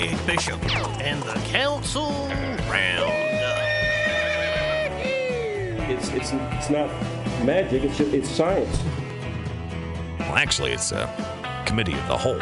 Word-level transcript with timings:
Big 0.00 0.26
Bishop 0.26 0.58
and 1.02 1.22
the 1.24 1.34
Council 1.50 2.10
Roundup. 2.70 3.10
It's 5.90 6.08
it's 6.08 6.32
it's 6.32 6.70
not 6.70 6.88
magic. 7.44 7.84
It's 7.84 7.98
just, 7.98 8.14
it's 8.14 8.30
science. 8.30 8.82
Well, 10.20 10.36
actually, 10.36 10.72
it's 10.72 10.92
a 10.92 11.06
committee 11.66 11.92
of 11.92 12.08
the 12.08 12.16
whole. 12.16 12.38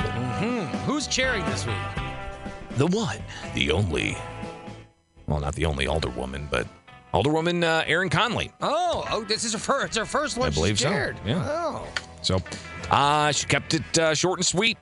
Who's 0.87 1.09
chairing 1.09 1.45
this 1.47 1.67
week? 1.67 1.75
The 2.77 2.87
one, 2.87 3.19
the 3.55 3.73
only. 3.73 4.17
Well, 5.27 5.41
not 5.41 5.57
the 5.57 5.65
only 5.67 5.87
alderwoman, 5.87 6.49
but 6.49 6.69
alderwoman 7.13 7.65
uh, 7.65 7.83
Erin 7.89 8.09
Conley. 8.09 8.53
Oh, 8.61 9.05
oh, 9.11 9.25
this 9.25 9.43
is 9.43 9.53
her 9.55 9.59
first. 9.59 9.87
It's 9.89 9.97
her 9.97 10.05
first 10.05 10.39
one. 10.39 10.53
I 10.53 10.55
believe 10.55 10.79
she's 10.79 10.87
so, 10.87 11.13
yeah. 11.27 11.45
Oh. 11.45 11.89
So, 12.23 12.41
uh, 12.93 13.33
she 13.33 13.47
kept 13.49 13.75
it 13.75 13.99
uh, 13.99 14.15
short 14.15 14.39
and 14.39 14.47
sweet, 14.47 14.79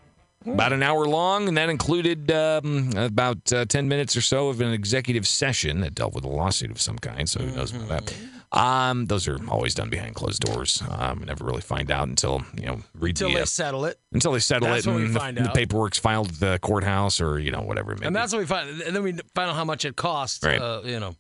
about 0.47 0.73
an 0.73 0.83
hour 0.83 1.05
long, 1.07 1.49
and 1.49 1.57
that 1.57 1.69
included 1.69 2.31
um, 2.31 2.91
about 2.97 3.53
uh, 3.53 3.65
10 3.65 3.89
minutes 3.89 4.17
or 4.17 4.21
so 4.21 4.49
of 4.49 4.61
an 4.61 4.73
executive 4.73 5.27
session 5.27 5.81
that 5.81 5.95
dealt 5.95 6.15
with 6.15 6.25
a 6.25 6.29
lawsuit 6.29 6.71
of 6.71 6.81
some 6.81 6.99
kind. 6.99 7.29
So, 7.29 7.41
who 7.41 7.55
knows 7.57 7.75
about 7.75 8.07
that? 8.07 8.15
Um, 8.53 9.07
those 9.07 9.27
are 9.29 9.39
always 9.51 9.75
done 9.75 9.91
behind 9.91 10.15
closed 10.15 10.41
doors. 10.43 10.83
Um, 10.89 11.25
never 11.27 11.45
really 11.45 11.61
find 11.61 11.91
out 11.91 12.09
until, 12.09 12.45
you 12.57 12.67
know, 12.67 12.81
read 12.95 13.11
Until 13.11 13.29
the, 13.31 13.35
they 13.35 13.41
uh, 13.43 13.47
settle 13.47 13.85
it. 13.87 13.99
until 14.13 14.33
they 14.33 14.39
settle 14.39 14.69
That's 14.69 14.87
it 14.87 14.91
and 14.95 15.37
the, 15.37 15.43
the 15.43 15.51
paperwork's 15.53 15.99
filed 15.99 16.29
at 16.29 16.41
the 16.41 16.59
courthouse 16.63 17.21
or, 17.21 17.39
you 17.41 17.51
know, 17.51 17.61
whatever 17.63 17.93
it 17.93 18.01
may 18.01 18.07
And 18.07 18.15
be. 18.15 18.19
that's 18.21 18.33
what 18.33 18.39
we 18.39 18.47
find. 18.47 18.81
And 18.83 18.95
then 18.95 19.03
we 19.03 19.13
find 19.35 19.51
out 19.51 19.57
how 19.57 19.65
much 19.65 19.85
it 19.85 19.97
costs. 19.97 20.45
Right. 20.45 20.61
Uh, 20.61 20.81
you 20.85 21.01
know. 21.01 21.17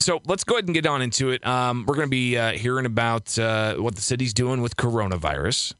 So 0.00 0.20
let's 0.26 0.44
go 0.44 0.54
ahead 0.54 0.66
and 0.66 0.74
get 0.74 0.86
on 0.86 1.02
into 1.02 1.30
it. 1.30 1.44
Um, 1.44 1.84
we're 1.86 1.96
going 1.96 2.06
to 2.06 2.10
be 2.10 2.36
uh, 2.36 2.52
hearing 2.52 2.86
about 2.86 3.36
uh, 3.38 3.74
what 3.76 3.96
the 3.96 4.02
city's 4.02 4.32
doing 4.34 4.60
with 4.60 4.76
coronavirus. 4.76 5.74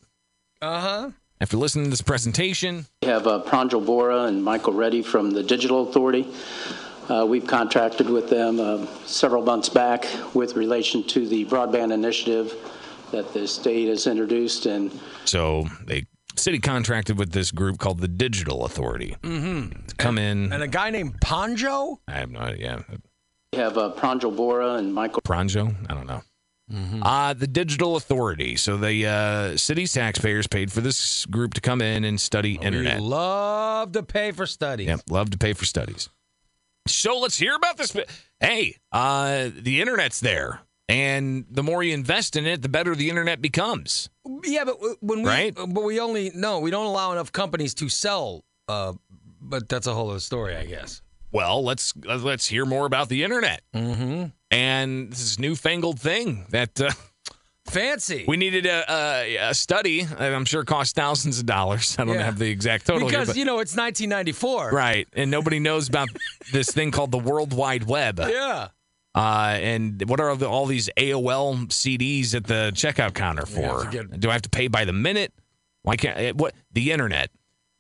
Uh 0.63 0.81
huh. 0.81 1.11
After 1.41 1.57
listening 1.57 1.85
to 1.85 1.91
this 1.91 2.03
presentation, 2.03 2.87
We 3.03 3.09
have 3.09 3.27
uh, 3.29 3.43
Pranjal 3.47 3.85
Bora 3.85 4.25
and 4.25 4.43
Michael 4.43 4.73
Reddy 4.73 5.03
from 5.03 5.31
the 5.31 5.43
Digital 5.43 5.89
Authority. 5.89 6.27
Uh, 7.09 7.25
We've 7.27 7.47
contracted 7.47 8.11
with 8.11 8.29
them 8.29 8.59
uh, 8.61 8.87
several 9.07 9.43
months 9.45 9.69
back 9.69 10.05
with 10.35 10.57
relation 10.57 11.05
to 11.09 11.29
the 11.29 11.45
broadband 11.45 11.93
initiative 11.93 12.55
that 13.13 13.33
the 13.35 13.47
state 13.49 13.89
has 13.89 14.07
introduced, 14.07 14.67
and 14.67 14.93
so 15.25 15.67
they 15.87 16.07
city 16.37 16.59
contracted 16.61 17.19
with 17.19 17.33
this 17.33 17.51
group 17.51 17.79
called 17.79 17.99
the 18.01 18.09
Digital 18.09 18.65
Authority 18.65 19.17
Mm-hmm. 19.23 19.87
to 19.89 19.95
come 19.97 20.19
in. 20.19 20.53
And 20.53 20.63
a 20.63 20.69
guy 20.69 20.91
named 20.91 21.21
Ponjo. 21.21 21.99
I 22.07 22.13
have 22.13 22.31
no 22.31 22.39
idea. 22.41 22.85
we 23.53 23.59
have 23.59 23.77
uh, 23.77 23.93
Pranjal 23.97 24.37
Bora 24.37 24.75
and 24.75 24.95
Michael 24.95 25.21
Pronjo? 25.23 25.75
I 25.91 25.95
don't 25.95 26.07
know. 26.07 26.23
Uh, 27.03 27.33
the 27.33 27.47
Digital 27.47 27.97
Authority. 27.97 28.55
So 28.57 28.77
the 28.77 29.07
uh, 29.07 29.57
city's 29.57 29.93
taxpayers 29.95 30.47
paid 30.47 30.71
for 30.71 30.81
this 30.83 31.25
group 31.27 31.55
to 31.55 31.61
come 31.63 31.81
in 31.81 32.05
and 32.05 32.21
study 32.21 32.57
internet. 32.61 32.99
We 33.01 33.07
love 33.07 33.93
to 33.93 34.03
pay 34.03 34.33
for 34.33 34.45
studies. 34.47 34.87
Yep, 34.89 35.01
love 35.09 35.31
to 35.31 35.39
pay 35.39 35.55
for 35.55 35.65
studies. 35.65 36.11
So 36.87 37.19
let's 37.21 37.39
hear 37.39 37.55
about 37.57 37.79
this. 37.79 37.97
Hey, 38.39 38.77
uh, 38.93 39.49
the 39.57 39.81
internet's 39.81 40.21
there, 40.21 40.61
and 40.89 41.45
the 41.51 41.63
more 41.63 41.83
you 41.83 41.93
invest 41.95 42.37
in 42.37 42.47
it, 42.47 42.63
the 42.63 42.69
better 42.69 42.95
the 42.95 43.09
internet 43.11 43.41
becomes. 43.43 44.09
Yeah, 44.45 44.65
but 44.65 44.77
when 45.01 45.23
we 45.23 45.29
Right? 45.29 45.55
but 45.55 45.83
we 45.85 46.01
only 46.01 46.31
no, 46.35 46.61
we 46.61 46.71
don't 46.71 46.87
allow 46.87 47.13
enough 47.13 47.33
companies 47.33 47.75
to 47.75 47.89
sell. 47.89 48.45
Uh, 48.69 48.93
but 49.41 49.69
that's 49.69 49.87
a 49.87 49.95
whole 49.95 50.11
other 50.11 50.21
story, 50.21 50.57
I 50.57 50.65
guess. 50.67 51.01
Well, 51.33 51.63
let's 51.65 51.93
let's 52.05 52.47
hear 52.47 52.65
more 52.65 52.87
about 52.87 53.09
the 53.09 53.23
internet 53.25 53.61
Mm-hmm. 53.75 54.25
and 54.51 55.11
this 55.13 55.39
newfangled 55.39 56.01
thing 56.01 56.47
that 56.51 56.81
uh, 56.81 56.91
Fancy. 57.67 58.25
we 58.27 58.39
needed 58.39 58.65
a, 58.65 58.85
a, 58.91 59.37
a 59.51 59.55
study. 59.55 60.05
that 60.05 60.33
I'm 60.35 60.47
sure 60.47 60.65
cost 60.65 60.95
thousands 60.97 61.39
of 61.39 61.45
dollars. 61.47 61.97
I 61.99 62.05
don't 62.05 62.15
Yeah. 62.15 62.23
have 62.25 62.39
the 62.39 62.49
exact 62.49 62.87
total 62.87 63.09
here, 63.09 63.19
because 63.19 63.29
but- 63.29 63.37
you 63.37 63.45
know 63.45 63.59
it's 63.59 63.77
1994. 63.77 64.71
right, 64.71 65.07
and 65.13 65.31
nobody 65.31 65.59
knows 65.61 65.87
about 65.89 66.09
this 66.53 66.71
thing 66.71 66.91
called 66.91 67.11
the 67.11 67.19
World 67.19 67.53
Wide 67.53 67.85
Web. 67.85 68.21
Yeah. 68.29 68.69
Uh, 69.19 69.59
and 69.61 70.09
what 70.09 70.21
are 70.21 70.37
the, 70.37 70.49
all 70.49 70.67
these 70.67 70.89
AOL 70.97 71.67
CDs 71.69 72.35
at 72.37 72.45
the 72.45 72.71
checkout 72.75 73.15
counter 73.15 73.47
for? 73.47 73.85
forget- 73.85 74.21
Do 74.21 74.31
I 74.31 74.33
have 74.33 74.43
to 74.43 74.51
pay 74.51 74.69
by 74.69 74.85
the 74.85 74.93
minute? 74.93 75.33
Why 75.83 75.97
can't 75.97 76.17
eh, 76.19 76.33
what 76.33 76.55
the 76.73 76.93
internet? 76.93 77.31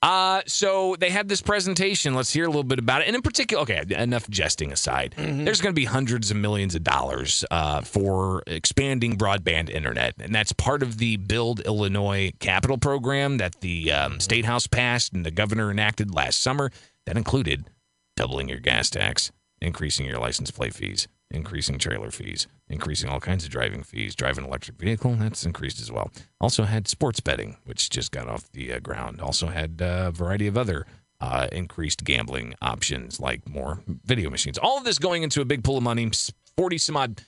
Uh, 0.00 0.42
so 0.46 0.94
they 0.98 1.10
had 1.10 1.28
this 1.28 1.40
presentation. 1.40 2.14
Let's 2.14 2.32
hear 2.32 2.44
a 2.44 2.48
little 2.48 2.62
bit 2.64 2.78
about 2.78 3.02
it. 3.02 3.08
And 3.08 3.16
in 3.16 3.22
particular, 3.22 3.62
okay, 3.62 3.82
enough 3.90 4.28
jesting 4.30 4.72
aside. 4.72 5.14
Mm-hmm. 5.16 5.44
There's 5.44 5.60
going 5.60 5.72
to 5.74 5.78
be 5.78 5.84
hundreds 5.86 6.30
of 6.30 6.36
millions 6.36 6.74
of 6.76 6.84
dollars 6.84 7.44
uh, 7.50 7.80
for 7.82 8.42
expanding 8.46 9.16
broadband 9.18 9.70
internet, 9.70 10.14
and 10.20 10.32
that's 10.34 10.52
part 10.52 10.82
of 10.84 10.98
the 10.98 11.16
Build 11.16 11.60
Illinois 11.60 12.32
Capital 12.38 12.78
Program 12.78 13.38
that 13.38 13.60
the 13.60 13.90
um, 13.92 14.20
state 14.20 14.44
house 14.44 14.66
passed 14.68 15.12
and 15.12 15.26
the 15.26 15.32
governor 15.32 15.70
enacted 15.70 16.14
last 16.14 16.40
summer. 16.42 16.70
That 17.06 17.16
included 17.16 17.68
doubling 18.16 18.48
your 18.48 18.60
gas 18.60 18.90
tax, 18.90 19.32
increasing 19.60 20.06
your 20.06 20.18
license 20.18 20.50
plate 20.52 20.74
fees, 20.74 21.08
increasing 21.30 21.78
trailer 21.78 22.10
fees, 22.10 22.46
increasing 22.68 23.08
all 23.08 23.20
kinds 23.20 23.44
of 23.44 23.50
driving 23.50 23.82
fees. 23.82 24.14
Driving 24.14 24.44
an 24.44 24.50
electric 24.50 24.78
vehicle, 24.78 25.14
that's 25.16 25.44
increased 25.44 25.80
as 25.80 25.92
well. 25.92 26.10
Also 26.40 26.64
had 26.64 26.88
sports 26.88 27.20
betting, 27.20 27.56
which 27.64 27.90
just 27.90 28.12
got 28.12 28.28
off 28.28 28.50
the 28.52 28.72
uh, 28.72 28.78
ground. 28.80 29.20
Also 29.20 29.48
had 29.48 29.80
uh, 29.82 30.06
a 30.08 30.10
variety 30.10 30.46
of 30.46 30.56
other 30.56 30.86
uh, 31.20 31.48
increased 31.52 32.04
gambling 32.04 32.54
options 32.62 33.20
like 33.20 33.48
more 33.48 33.82
video 33.86 34.30
machines. 34.30 34.58
All 34.58 34.78
of 34.78 34.84
this 34.84 34.98
going 34.98 35.22
into 35.22 35.40
a 35.40 35.44
big 35.44 35.64
pool 35.64 35.76
of 35.76 35.82
money, 35.82 36.10
40 36.56 36.78
some 36.78 36.96
odd 36.96 37.22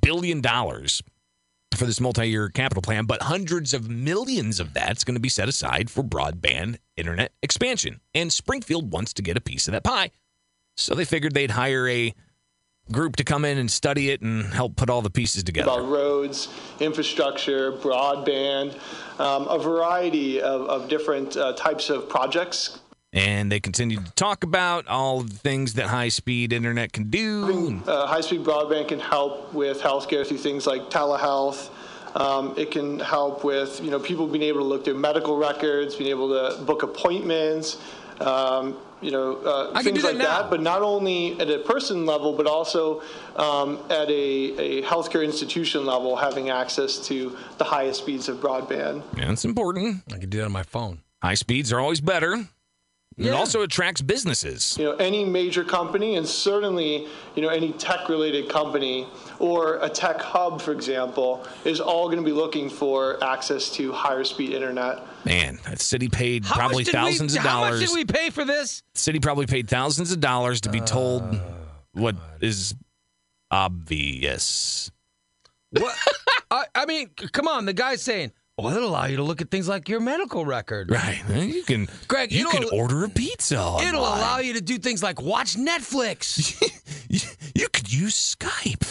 billion 0.00 0.40
dollars 0.40 1.02
for 1.74 1.86
this 1.86 2.00
multi-year 2.00 2.48
capital 2.48 2.82
plan, 2.82 3.04
but 3.04 3.22
hundreds 3.22 3.74
of 3.74 3.90
millions 3.90 4.60
of 4.60 4.72
that's 4.72 5.02
going 5.04 5.16
to 5.16 5.20
be 5.20 5.28
set 5.28 5.48
aside 5.48 5.90
for 5.90 6.04
broadband 6.04 6.76
internet 6.96 7.32
expansion. 7.42 8.00
And 8.14 8.32
Springfield 8.32 8.92
wants 8.92 9.12
to 9.14 9.22
get 9.22 9.36
a 9.36 9.40
piece 9.40 9.66
of 9.66 9.72
that 9.72 9.84
pie. 9.84 10.10
So 10.76 10.94
they 10.94 11.04
figured 11.04 11.34
they'd 11.34 11.50
hire 11.50 11.88
a 11.88 12.14
group 12.90 13.16
to 13.16 13.24
come 13.24 13.44
in 13.44 13.58
and 13.58 13.70
study 13.70 14.10
it 14.10 14.20
and 14.20 14.44
help 14.44 14.76
put 14.76 14.90
all 14.90 15.02
the 15.02 15.10
pieces 15.10 15.42
together. 15.42 15.70
about 15.70 15.88
roads, 15.88 16.48
infrastructure, 16.80 17.72
broadband, 17.72 18.78
um, 19.18 19.48
a 19.48 19.58
variety 19.58 20.40
of, 20.40 20.62
of 20.62 20.88
different 20.88 21.36
uh, 21.36 21.52
types 21.54 21.90
of 21.90 22.08
projects. 22.08 22.80
And 23.12 23.50
they 23.50 23.60
continued 23.60 24.04
to 24.06 24.12
talk 24.12 24.42
about 24.42 24.88
all 24.88 25.20
the 25.20 25.34
things 25.34 25.74
that 25.74 25.86
high-speed 25.86 26.52
internet 26.52 26.92
can 26.92 27.10
do. 27.10 27.80
Uh, 27.86 28.06
high-speed 28.06 28.42
broadband 28.42 28.88
can 28.88 28.98
help 28.98 29.54
with 29.54 29.80
healthcare 29.80 30.26
through 30.26 30.38
things 30.38 30.66
like 30.66 30.90
telehealth. 30.90 31.70
Um, 32.16 32.54
it 32.56 32.70
can 32.70 33.00
help 33.00 33.44
with 33.44 33.80
you 33.82 33.90
know 33.90 33.98
people 33.98 34.26
being 34.26 34.44
able 34.44 34.60
to 34.60 34.66
look 34.66 34.84
through 34.84 34.98
medical 34.98 35.36
records, 35.36 35.96
being 35.96 36.10
able 36.10 36.28
to 36.28 36.62
book 36.62 36.82
appointments, 36.82 37.78
um, 38.20 38.76
you 39.04 39.10
know 39.10 39.36
uh, 39.36 39.82
things 39.82 40.02
like 40.02 40.16
that 40.18 40.42
that. 40.42 40.50
But 40.50 40.62
not 40.62 40.82
only 40.82 41.38
at 41.38 41.50
a 41.50 41.58
person 41.58 42.06
level, 42.06 42.32
but 42.32 42.46
also 42.46 43.02
um, 43.36 43.78
at 43.90 44.08
a, 44.08 44.80
a 44.80 44.82
healthcare 44.82 45.22
institution 45.24 45.84
level, 45.84 46.16
having 46.16 46.50
access 46.50 47.06
to 47.08 47.36
the 47.58 47.64
highest 47.64 48.00
speeds 48.00 48.28
of 48.28 48.38
broadband. 48.38 49.02
And 49.18 49.30
it's 49.32 49.44
important. 49.44 50.02
I 50.12 50.18
can 50.18 50.30
do 50.30 50.38
that 50.38 50.46
on 50.46 50.52
my 50.52 50.62
phone. 50.62 51.00
High 51.22 51.34
speeds 51.34 51.72
are 51.72 51.80
always 51.80 52.00
better. 52.00 52.48
Yeah. 53.16 53.30
It 53.30 53.34
also 53.34 53.62
attracts 53.62 54.02
businesses. 54.02 54.76
you 54.76 54.84
know 54.86 54.96
any 54.96 55.24
major 55.24 55.62
company 55.62 56.16
and 56.16 56.26
certainly 56.26 57.06
you 57.36 57.42
know 57.42 57.48
any 57.48 57.72
tech 57.72 58.08
related 58.08 58.48
company 58.48 59.06
or 59.38 59.78
a 59.82 59.88
tech 59.88 60.20
hub 60.20 60.60
for 60.60 60.72
example 60.72 61.46
is 61.64 61.80
all 61.80 62.06
going 62.06 62.18
to 62.18 62.24
be 62.24 62.32
looking 62.32 62.68
for 62.68 63.22
access 63.22 63.70
to 63.76 63.92
higher 63.92 64.24
speed 64.24 64.50
internet 64.50 64.98
Man, 65.24 65.58
the 65.70 65.76
city 65.78 66.08
paid 66.08 66.44
How 66.44 66.54
probably 66.56 66.84
thousands 66.84 67.32
we, 67.32 67.38
of 67.38 67.44
dollars. 67.44 67.74
How 67.74 67.80
much 67.80 67.88
did 67.88 67.94
we 67.94 68.04
pay 68.04 68.30
for 68.30 68.44
this? 68.44 68.82
The 68.94 69.00
city 69.00 69.20
probably 69.20 69.46
paid 69.46 69.68
thousands 69.68 70.12
of 70.12 70.20
dollars 70.20 70.60
to 70.62 70.68
be 70.70 70.80
told 70.80 71.22
Uh, 71.22 71.38
what 71.92 72.16
is 72.40 72.74
obvious. 73.50 74.90
What? 75.70 75.94
I, 76.50 76.64
I 76.74 76.86
mean, 76.86 77.08
come 77.32 77.48
on. 77.48 77.64
The 77.64 77.72
guy's 77.72 78.02
saying, 78.02 78.32
"Well, 78.58 78.74
it'll 78.74 78.88
allow 78.88 79.06
you 79.06 79.16
to 79.16 79.22
look 79.22 79.40
at 79.40 79.50
things 79.50 79.68
like 79.68 79.88
your 79.88 80.00
medical 80.00 80.44
record. 80.44 80.90
Right. 80.90 81.22
You 81.30 81.62
can 81.62 81.88
Greg, 82.06 82.30
you 82.30 82.48
it'll- 82.48 82.68
can 82.68 82.78
order 82.78 83.04
a 83.04 83.08
pizza. 83.08 83.78
It'll 83.80 84.00
allow 84.02 84.38
you 84.38 84.52
to 84.54 84.60
do 84.60 84.78
things 84.78 85.02
like 85.02 85.20
watch 85.22 85.56
Netflix." 85.56 86.60
you, 87.08 87.20
you 87.54 87.68
could 87.68 87.92
use 87.92 88.36
Skype. 88.36 88.86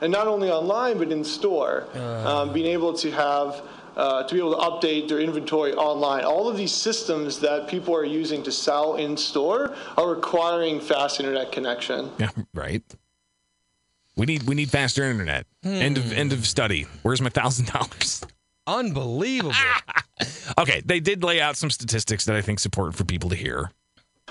and 0.00 0.12
not 0.12 0.26
only 0.28 0.50
online 0.50 0.98
but 0.98 1.10
in 1.10 1.24
store 1.24 1.86
um, 1.96 2.52
being 2.52 2.66
able 2.66 2.92
to 2.92 3.10
have 3.10 3.62
uh, 3.96 4.22
to 4.24 4.34
be 4.34 4.40
able 4.40 4.54
to 4.54 4.60
update 4.60 5.08
their 5.08 5.20
inventory 5.20 5.72
online 5.74 6.24
all 6.24 6.48
of 6.48 6.56
these 6.56 6.72
systems 6.72 7.40
that 7.40 7.68
people 7.68 7.94
are 7.94 8.04
using 8.04 8.42
to 8.42 8.52
sell 8.52 8.96
in 8.96 9.16
store 9.16 9.74
are 9.96 10.08
requiring 10.14 10.80
fast 10.80 11.20
internet 11.20 11.52
connection 11.52 12.10
Yeah, 12.18 12.30
right. 12.54 12.82
We 14.14 14.26
need 14.26 14.42
we 14.42 14.54
need 14.54 14.70
faster 14.70 15.04
internet. 15.04 15.46
End 15.64 15.96
of 15.96 16.12
end 16.12 16.34
of 16.34 16.46
study. 16.46 16.86
Where's 17.02 17.22
my 17.22 17.30
thousand 17.30 17.68
dollars? 17.68 18.22
Unbelievable. 18.66 19.54
Okay, 20.58 20.82
they 20.84 21.00
did 21.00 21.24
lay 21.24 21.40
out 21.40 21.56
some 21.56 21.70
statistics 21.70 22.26
that 22.26 22.36
I 22.36 22.42
think 22.42 22.60
support 22.60 22.94
for 22.94 23.04
people 23.04 23.30
to 23.30 23.34
hear. 23.34 23.72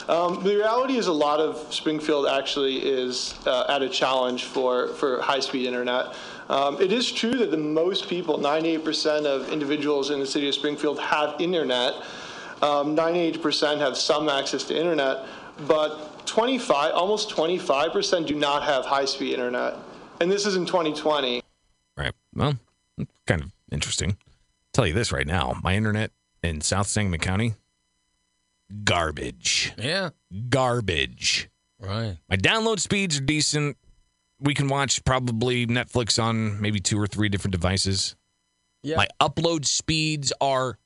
Um, 0.08 0.42
the 0.44 0.56
reality 0.56 0.96
is 0.96 1.08
a 1.08 1.12
lot 1.14 1.40
of 1.40 1.74
Springfield 1.74 2.28
actually 2.28 2.78
is 2.78 3.36
uh, 3.46 3.66
at 3.68 3.82
a 3.82 3.90
challenge 3.90 4.46
for, 4.46 4.90
for 4.94 5.22
high-speed 5.22 5.68
internet. 5.68 6.16
Um, 6.52 6.82
it 6.82 6.92
is 6.92 7.10
true 7.10 7.32
that 7.36 7.50
the 7.50 7.56
most 7.56 8.10
people, 8.10 8.38
98% 8.38 9.26
of 9.26 9.50
individuals 9.50 10.12
in 10.12 10.20
the 10.20 10.26
city 10.26 10.50
of 10.50 10.54
Springfield 10.54 11.00
have 11.00 11.40
internet. 11.40 11.94
Um, 12.62 12.94
98% 12.94 13.80
have 13.80 13.96
some 13.96 14.28
access 14.28 14.66
to 14.66 14.78
internet, 14.78 15.26
but 15.66 16.28
25, 16.28 16.94
almost 16.94 17.30
25% 17.30 18.28
do 18.28 18.36
not 18.36 18.64
have 18.64 18.86
high-speed 18.86 19.34
internet. 19.34 19.76
And 20.20 20.30
this 20.30 20.46
is 20.46 20.58
in 20.58 20.66
2020. 20.66 21.42
Right. 21.96 22.14
Well, 22.36 22.60
kind 23.26 23.44
of 23.44 23.52
interesting. 23.72 24.10
I'll 24.10 24.74
tell 24.74 24.86
you 24.86 24.94
this 24.94 25.14
right 25.14 25.26
now. 25.26 25.58
My 25.64 25.76
internet 25.76 26.12
in 26.44 26.60
South 26.60 26.88
Sangamon 26.88 27.22
County, 27.22 27.54
garbage. 28.84 29.72
yeah. 29.78 30.10
Garbage. 30.50 31.50
Right. 31.80 32.18
My 32.30 32.36
download 32.36 32.82
speeds 32.82 33.18
are 33.18 33.22
decent. 33.22 33.78
We 34.42 34.54
can 34.54 34.68
watch 34.68 35.04
probably 35.06 35.68
Netflix 35.68 36.22
on 36.22 36.60
maybe 36.62 36.80
two 36.80 37.00
or 37.00 37.08
three 37.08 37.30
different 37.30 37.52
devices. 37.54 38.16
Yeah. 38.84 38.96
My 38.98 39.08
upload 39.22 39.66
speeds 39.66 40.34
are 40.42 40.78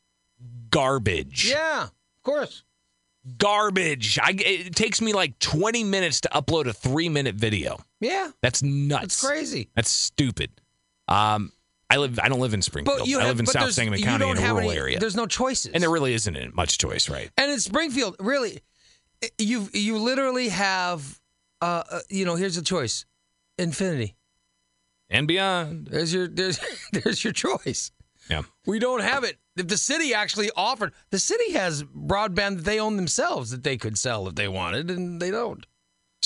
garbage. 0.70 1.50
yeah. 1.50 1.84
Of 1.84 2.24
course. 2.24 2.64
Garbage. 3.38 4.20
I, 4.22 4.36
it 4.38 4.76
takes 4.76 5.02
me 5.02 5.14
like 5.14 5.40
20 5.40 5.84
minutes 5.84 6.22
to 6.22 6.30
upload 6.30 6.68
a 6.68 6.74
three 6.74 7.10
minute 7.10 7.36
video. 7.36 7.80
Yeah. 8.00 8.32
That's 8.42 8.62
nuts. 8.62 9.02
That's 9.22 9.26
crazy. 9.26 9.70
That's 9.76 9.90
stupid. 9.90 10.52
Um, 11.08 11.52
I 11.90 11.98
live. 11.98 12.20
I 12.20 12.30
don't 12.30 12.40
live 12.40 12.54
in 12.54 12.62
Springfield. 12.62 13.00
But 13.00 13.08
you 13.08 13.20
I 13.20 13.26
live 13.26 13.40
in 13.40 13.46
but 13.46 13.54
South 13.54 13.72
Sangamon 13.72 14.00
you 14.00 14.06
County 14.06 14.26
don't 14.26 14.38
in 14.38 14.38
a 14.38 14.42
have 14.42 14.56
rural 14.56 14.72
any, 14.72 14.80
area, 14.80 15.00
There's 15.00 15.16
no 15.16 15.28
choices. 15.28 15.72
and 15.72 15.82
there 15.82 15.90
really 15.92 16.14
isn't 16.16 16.56
much 16.56 16.78
choice, 16.80 17.10
right? 17.10 17.30
And 17.38 17.52
in 17.52 17.60
Springfield, 17.60 18.16
really, 18.20 18.60
you 19.38 19.70
you 19.72 19.98
literally 20.00 20.50
have, 20.50 21.20
uh, 21.62 21.84
uh, 21.90 22.00
you 22.10 22.26
know, 22.26 22.36
here's 22.36 22.56
the 22.56 22.64
choice, 22.64 23.06
infinity. 23.58 24.16
And 25.10 25.28
beyond. 25.28 25.88
There's 25.88 26.14
your 26.14 26.28
there's 26.28 26.60
there's 26.92 27.24
your 27.24 27.34
choice. 27.34 27.92
Yeah. 28.30 28.42
We 28.66 28.80
don't 28.80 29.02
have 29.02 29.24
it. 29.24 29.38
If 29.56 29.68
the 29.68 29.78
city 29.78 30.14
actually 30.14 30.50
offered, 30.56 30.94
the 31.12 31.20
city 31.20 31.52
has 31.54 31.84
broadband 31.84 32.58
that 32.58 32.66
they 32.66 32.80
own 32.80 32.96
themselves 32.96 33.52
that 33.52 33.64
they 33.64 33.78
could 33.78 33.98
sell 33.98 34.28
if 34.28 34.36
they 34.36 34.48
wanted, 34.48 34.90
and 34.90 35.22
they 35.22 35.30
don't. 35.30 35.66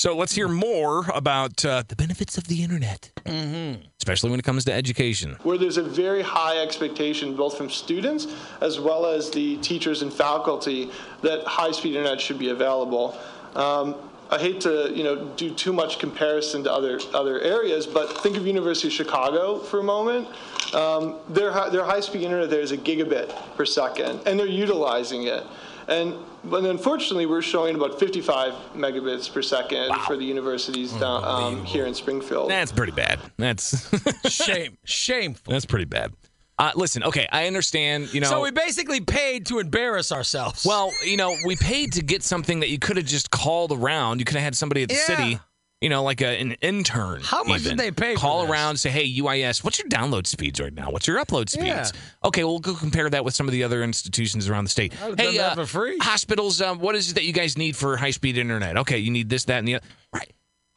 So 0.00 0.16
let's 0.16 0.34
hear 0.34 0.48
more 0.48 1.04
about 1.14 1.62
uh, 1.62 1.82
the 1.86 1.94
benefits 1.94 2.38
of 2.38 2.44
the 2.44 2.62
internet, 2.62 3.12
mm-hmm. 3.26 3.82
especially 3.98 4.30
when 4.30 4.40
it 4.40 4.44
comes 4.44 4.64
to 4.64 4.72
education. 4.72 5.36
where 5.42 5.58
there's 5.58 5.76
a 5.76 5.82
very 5.82 6.22
high 6.22 6.56
expectation 6.62 7.36
both 7.36 7.58
from 7.58 7.68
students 7.68 8.26
as 8.62 8.80
well 8.80 9.04
as 9.04 9.30
the 9.30 9.58
teachers 9.58 10.00
and 10.00 10.10
faculty 10.10 10.90
that 11.20 11.46
high-speed 11.46 11.94
internet 11.94 12.18
should 12.18 12.38
be 12.38 12.48
available. 12.48 13.14
Um, 13.54 14.09
I 14.30 14.38
hate 14.38 14.60
to 14.62 14.92
you 14.94 15.02
know 15.02 15.24
do 15.36 15.52
too 15.52 15.72
much 15.72 15.98
comparison 15.98 16.64
to 16.64 16.72
other 16.72 17.00
other 17.12 17.40
areas, 17.40 17.86
but 17.86 18.18
think 18.22 18.36
of 18.36 18.46
University 18.46 18.88
of 18.88 18.94
Chicago 18.94 19.58
for 19.58 19.80
a 19.80 19.82
moment. 19.82 20.28
Um, 20.74 21.16
their 21.28 21.50
their 21.70 21.84
high-speed 21.84 22.22
internet 22.22 22.48
there 22.50 22.60
is 22.60 22.72
a 22.72 22.76
gigabit 22.78 23.34
per 23.56 23.64
second, 23.64 24.20
and 24.26 24.38
they're 24.38 24.46
utilizing 24.46 25.24
it. 25.24 25.44
And 25.88 26.14
but 26.44 26.64
unfortunately, 26.64 27.26
we're 27.26 27.42
showing 27.42 27.74
about 27.74 27.98
55 27.98 28.54
megabits 28.74 29.30
per 29.32 29.42
second 29.42 29.94
for 30.06 30.16
the 30.16 30.24
universities 30.24 30.92
down 30.92 31.24
um, 31.24 31.64
here 31.64 31.86
in 31.86 31.94
Springfield. 31.94 32.48
That's 32.50 32.72
pretty 32.72 32.92
bad. 32.92 33.18
That's 33.36 33.90
Shame, 34.30 34.78
shameful. 34.84 35.52
that's 35.52 35.66
pretty 35.66 35.84
bad. 35.86 36.12
Uh, 36.60 36.72
listen, 36.76 37.02
okay, 37.02 37.26
I 37.32 37.46
understand. 37.46 38.12
You 38.12 38.20
know, 38.20 38.28
So 38.28 38.42
we 38.42 38.50
basically 38.50 39.00
paid 39.00 39.46
to 39.46 39.58
embarrass 39.60 40.12
ourselves. 40.12 40.64
well, 40.66 40.92
you 41.04 41.16
know, 41.16 41.34
we 41.46 41.56
paid 41.56 41.94
to 41.94 42.02
get 42.02 42.22
something 42.22 42.60
that 42.60 42.68
you 42.68 42.78
could 42.78 42.98
have 42.98 43.06
just 43.06 43.30
called 43.30 43.72
around. 43.72 44.18
You 44.18 44.26
could 44.26 44.36
have 44.36 44.44
had 44.44 44.54
somebody 44.56 44.82
at 44.82 44.90
the 44.90 44.94
Yeah. 44.96 45.04
city. 45.06 45.40
You 45.80 45.88
know, 45.88 46.02
like 46.02 46.20
a, 46.20 46.26
an 46.38 46.52
intern. 46.60 47.22
How 47.24 47.42
much 47.42 47.62
did 47.62 47.78
they 47.78 47.90
pay 47.90 48.12
for 48.14 48.20
Call 48.20 48.42
around, 48.52 48.76
say, 48.76 48.90
"Hey, 48.90 49.06
UIS, 49.14 49.64
what's 49.64 49.78
your 49.78 49.88
download 49.88 50.26
speeds 50.26 50.60
right 50.60 50.74
now? 50.74 50.90
What's 50.90 51.06
your 51.06 51.18
upload 51.24 51.48
speeds?" 51.48 51.66
Yeah. 51.66 51.90
Okay, 52.22 52.44
we'll 52.44 52.58
go 52.58 52.74
compare 52.74 53.08
that 53.08 53.24
with 53.24 53.32
some 53.34 53.48
of 53.48 53.52
the 53.52 53.64
other 53.64 53.82
institutions 53.82 54.46
around 54.46 54.64
the 54.64 54.68
state. 54.70 54.92
Hey, 54.92 55.14
done 55.14 55.34
that 55.36 55.52
uh, 55.52 55.54
for 55.54 55.64
free. 55.64 55.96
hospitals, 56.02 56.60
um, 56.60 56.80
what 56.80 56.94
is 56.96 57.12
it 57.12 57.14
that 57.14 57.24
you 57.24 57.32
guys 57.32 57.56
need 57.56 57.76
for 57.76 57.96
high 57.96 58.10
speed 58.10 58.36
internet? 58.36 58.76
Okay, 58.76 58.98
you 58.98 59.10
need 59.10 59.30
this, 59.30 59.44
that, 59.44 59.58
and 59.60 59.66
the 59.66 59.76
other. 59.76 59.86
Right. 60.12 60.30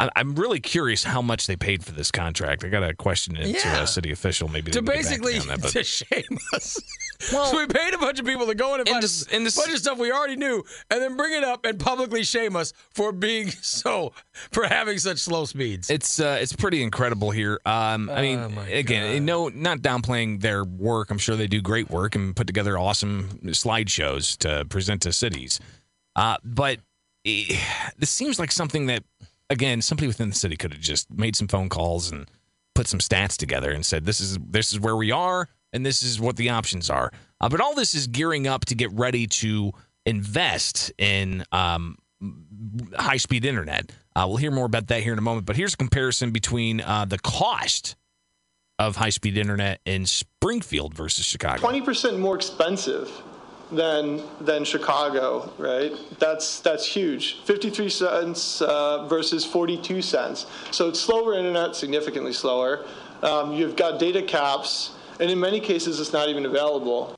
I- 0.03 0.19
I'm 0.19 0.35
really 0.35 0.59
curious 0.59 1.03
how 1.03 1.21
much 1.21 1.47
they 1.47 1.55
paid 1.55 1.83
for 1.83 1.91
this 1.91 2.11
contract. 2.11 2.63
I 2.63 2.69
got 2.69 2.83
a 2.83 2.93
question 2.93 3.35
into 3.35 3.49
Yeah. 3.59 3.83
a 3.83 3.87
city 3.87 4.11
official. 4.11 4.47
Maybe 4.49 4.71
to 4.71 4.81
they 4.81 4.85
can 4.85 4.85
get 4.85 4.93
back 4.93 5.03
basically 5.03 5.33
me 5.39 5.45
that, 5.47 5.61
but- 5.61 5.71
to 5.73 5.83
shame 5.83 6.37
us. 6.53 6.79
Well- 7.31 7.45
so 7.51 7.57
we 7.57 7.67
paid 7.67 7.93
a 7.93 7.97
bunch 7.97 8.19
of 8.19 8.25
people 8.25 8.45
to 8.47 8.55
go 8.55 8.73
in 8.75 8.81
and 8.81 8.87
In 8.89 8.93
find 8.95 9.03
this- 9.03 9.25
a 9.27 9.35
in 9.35 9.43
this- 9.43 9.55
bunch 9.55 9.71
of 9.71 9.79
stuff 9.79 9.97
we 9.97 10.11
already 10.11 10.35
knew, 10.35 10.63
and 10.91 11.01
then 11.01 11.15
bring 11.15 11.33
it 11.33 11.43
up 11.43 11.65
and 11.65 11.79
publicly 11.79 12.23
shame 12.23 12.55
us 12.55 12.73
for 12.93 13.11
being 13.11 13.49
so 13.61 14.13
for 14.51 14.65
having 14.67 14.97
such 14.97 15.19
slow 15.19 15.45
speeds. 15.45 15.89
It's 15.89 16.19
uh, 16.19 16.37
it's 16.41 16.53
pretty 16.53 16.83
incredible 16.83 17.31
here. 17.31 17.59
Um, 17.65 18.09
I 18.09 18.21
mean, 18.21 18.39
Oh, 18.39 18.49
my 18.49 18.67
again, 18.67 19.23
no, 19.25 19.47
not 19.49 19.79
downplaying 19.79 20.41
their 20.41 20.63
work. 20.63 21.11
I'm 21.11 21.17
sure 21.17 21.35
they 21.35 21.47
do 21.47 21.61
great 21.61 21.89
work 21.89 22.15
and 22.15 22.35
put 22.35 22.47
together 22.47 22.77
awesome 22.77 23.39
slideshows 23.45 24.37
to 24.39 24.65
present 24.65 25.01
to 25.03 25.13
cities. 25.13 25.59
Uh, 26.15 26.37
but 26.43 26.79
eh, 27.25 27.57
this 27.97 28.09
seems 28.09 28.39
like 28.39 28.51
something 28.51 28.87
that, 28.87 29.03
again, 29.53 29.81
somebody 29.81 30.07
within 30.07 30.29
the 30.29 30.35
city 30.35 30.57
could 30.57 30.73
have 30.73 30.81
just 30.81 31.09
made 31.11 31.35
some 31.35 31.47
phone 31.47 31.69
calls 31.69 32.11
and 32.11 32.29
put 32.75 32.87
some 32.87 32.99
stats 32.99 33.37
together 33.37 33.71
and 33.71 33.85
said, 33.85 34.03
"This 34.05 34.19
is 34.19 34.37
this 34.39 34.73
is 34.73 34.79
where 34.79 34.97
we 34.97 35.11
are, 35.11 35.47
and 35.71 35.85
this 35.85 36.03
is 36.03 36.19
what 36.19 36.35
the 36.35 36.49
options 36.49 36.89
are." 36.89 37.11
Uh, 37.39 37.47
but 37.47 37.61
all 37.61 37.75
this 37.75 37.95
is 37.95 38.07
gearing 38.07 38.47
up 38.47 38.65
to 38.65 38.75
get 38.75 38.91
ready 38.91 39.27
to 39.27 39.71
invest 40.05 40.91
in 40.97 41.45
um, 41.51 41.97
high 42.95 43.17
speed 43.17 43.45
internet. 43.45 43.91
Uh, 44.15 44.25
we'll 44.27 44.37
hear 44.37 44.51
more 44.51 44.65
about 44.65 44.87
that 44.87 45.03
here 45.03 45.13
in 45.13 45.19
a 45.19 45.21
moment. 45.21 45.45
But 45.45 45.55
here's 45.55 45.73
a 45.73 45.77
comparison 45.77 46.31
between 46.31 46.81
uh, 46.81 47.05
the 47.05 47.19
cost 47.19 47.95
of 48.79 48.95
high 48.95 49.11
speed 49.11 49.37
internet 49.37 49.79
in 49.85 50.05
Springfield 50.05 50.93
versus 50.93 51.25
Chicago. 51.25 51.61
twenty 51.61 51.81
percent 51.81 52.19
more 52.19 52.35
expensive 52.35 53.09
than 53.75 54.21
than 54.41 54.63
Chicago, 54.63 55.51
right? 55.57 55.91
That's 56.19 56.59
that's 56.59 56.85
huge. 56.85 57.41
Fifty-three 57.45 57.89
cents 57.89 58.61
uh, 58.61 59.07
versus 59.07 59.45
forty-two 59.45 60.01
cents. 60.01 60.45
So 60.71 60.89
it's 60.89 60.99
slower 60.99 61.33
internet, 61.33 61.75
significantly 61.75 62.33
slower. 62.33 62.85
Um, 63.21 63.53
you've 63.53 63.75
got 63.75 63.99
data 63.99 64.21
caps, 64.21 64.91
and 65.19 65.31
in 65.31 65.39
many 65.39 65.59
cases, 65.59 65.99
it's 65.99 66.13
not 66.13 66.29
even 66.29 66.45
available. 66.45 67.15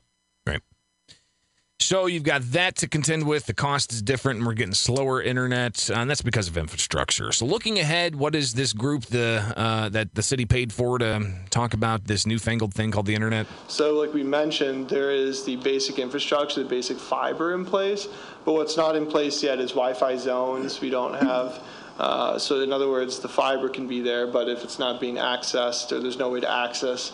So 1.86 2.06
you've 2.06 2.24
got 2.24 2.42
that 2.50 2.74
to 2.78 2.88
contend 2.88 3.28
with. 3.28 3.46
The 3.46 3.54
cost 3.54 3.92
is 3.92 4.02
different, 4.02 4.38
and 4.38 4.46
we're 4.46 4.54
getting 4.54 4.74
slower 4.74 5.22
internet, 5.22 5.88
uh, 5.88 6.00
and 6.00 6.10
that's 6.10 6.20
because 6.20 6.48
of 6.48 6.56
infrastructure. 6.56 7.30
So 7.30 7.46
looking 7.46 7.78
ahead, 7.78 8.16
what 8.16 8.34
is 8.34 8.54
this 8.54 8.72
group 8.72 9.04
the 9.04 9.54
uh, 9.56 9.88
that 9.90 10.12
the 10.16 10.22
city 10.24 10.46
paid 10.46 10.72
for 10.72 10.98
to 10.98 11.32
talk 11.50 11.74
about 11.74 12.08
this 12.08 12.26
newfangled 12.26 12.74
thing 12.74 12.90
called 12.90 13.06
the 13.06 13.14
internet? 13.14 13.46
So, 13.68 13.94
like 14.00 14.12
we 14.12 14.24
mentioned, 14.24 14.88
there 14.88 15.12
is 15.12 15.44
the 15.44 15.54
basic 15.58 16.00
infrastructure, 16.00 16.64
the 16.64 16.68
basic 16.68 16.98
fiber 16.98 17.54
in 17.54 17.64
place, 17.64 18.08
but 18.44 18.54
what's 18.54 18.76
not 18.76 18.96
in 18.96 19.06
place 19.06 19.40
yet 19.44 19.60
is 19.60 19.70
Wi-Fi 19.70 20.16
zones. 20.16 20.80
We 20.80 20.90
don't 20.90 21.14
have. 21.14 21.62
Uh, 21.98 22.36
so, 22.36 22.62
in 22.62 22.72
other 22.72 22.90
words, 22.90 23.20
the 23.20 23.28
fiber 23.28 23.68
can 23.68 23.86
be 23.86 24.00
there, 24.00 24.26
but 24.26 24.48
if 24.48 24.64
it's 24.64 24.80
not 24.80 25.00
being 25.00 25.14
accessed 25.14 25.92
or 25.92 26.00
there's 26.00 26.18
no 26.18 26.30
way 26.30 26.40
to 26.40 26.50
access 26.50 27.12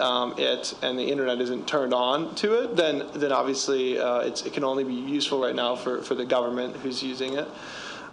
um, 0.00 0.34
it 0.38 0.74
and 0.82 0.98
the 0.98 1.04
internet 1.04 1.40
isn't 1.40 1.66
turned 1.66 1.94
on 1.94 2.34
to 2.36 2.62
it, 2.62 2.76
then 2.76 3.04
then 3.14 3.32
obviously 3.32 3.98
uh, 3.98 4.20
it's, 4.20 4.42
it 4.42 4.52
can 4.52 4.64
only 4.64 4.84
be 4.84 4.94
useful 4.94 5.40
right 5.40 5.54
now 5.54 5.76
for, 5.76 6.02
for 6.02 6.14
the 6.14 6.24
government 6.24 6.76
who's 6.76 7.02
using 7.02 7.34
it. 7.34 7.48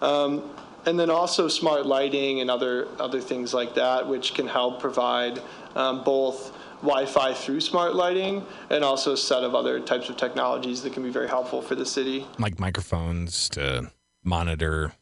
Um, 0.01 0.49
and 0.85 0.99
then 0.99 1.09
also 1.09 1.47
smart 1.47 1.85
lighting 1.85 2.41
and 2.41 2.49
other 2.49 2.87
other 2.99 3.21
things 3.21 3.53
like 3.53 3.75
that, 3.75 4.07
which 4.07 4.33
can 4.33 4.47
help 4.47 4.79
provide 4.79 5.41
um, 5.75 6.03
both 6.03 6.51
Wi-Fi 6.81 7.33
through 7.33 7.61
smart 7.61 7.95
lighting 7.95 8.45
and 8.69 8.83
also 8.83 9.13
a 9.13 9.17
set 9.17 9.43
of 9.43 9.55
other 9.55 9.79
types 9.79 10.09
of 10.09 10.17
technologies 10.17 10.83
that 10.83 10.93
can 10.93 11.03
be 11.03 11.09
very 11.09 11.27
helpful 11.27 11.61
for 11.61 11.75
the 11.75 11.85
city. 11.85 12.25
Like 12.37 12.59
microphones 12.59 13.49
to 13.49 13.91
monitor 14.23 14.93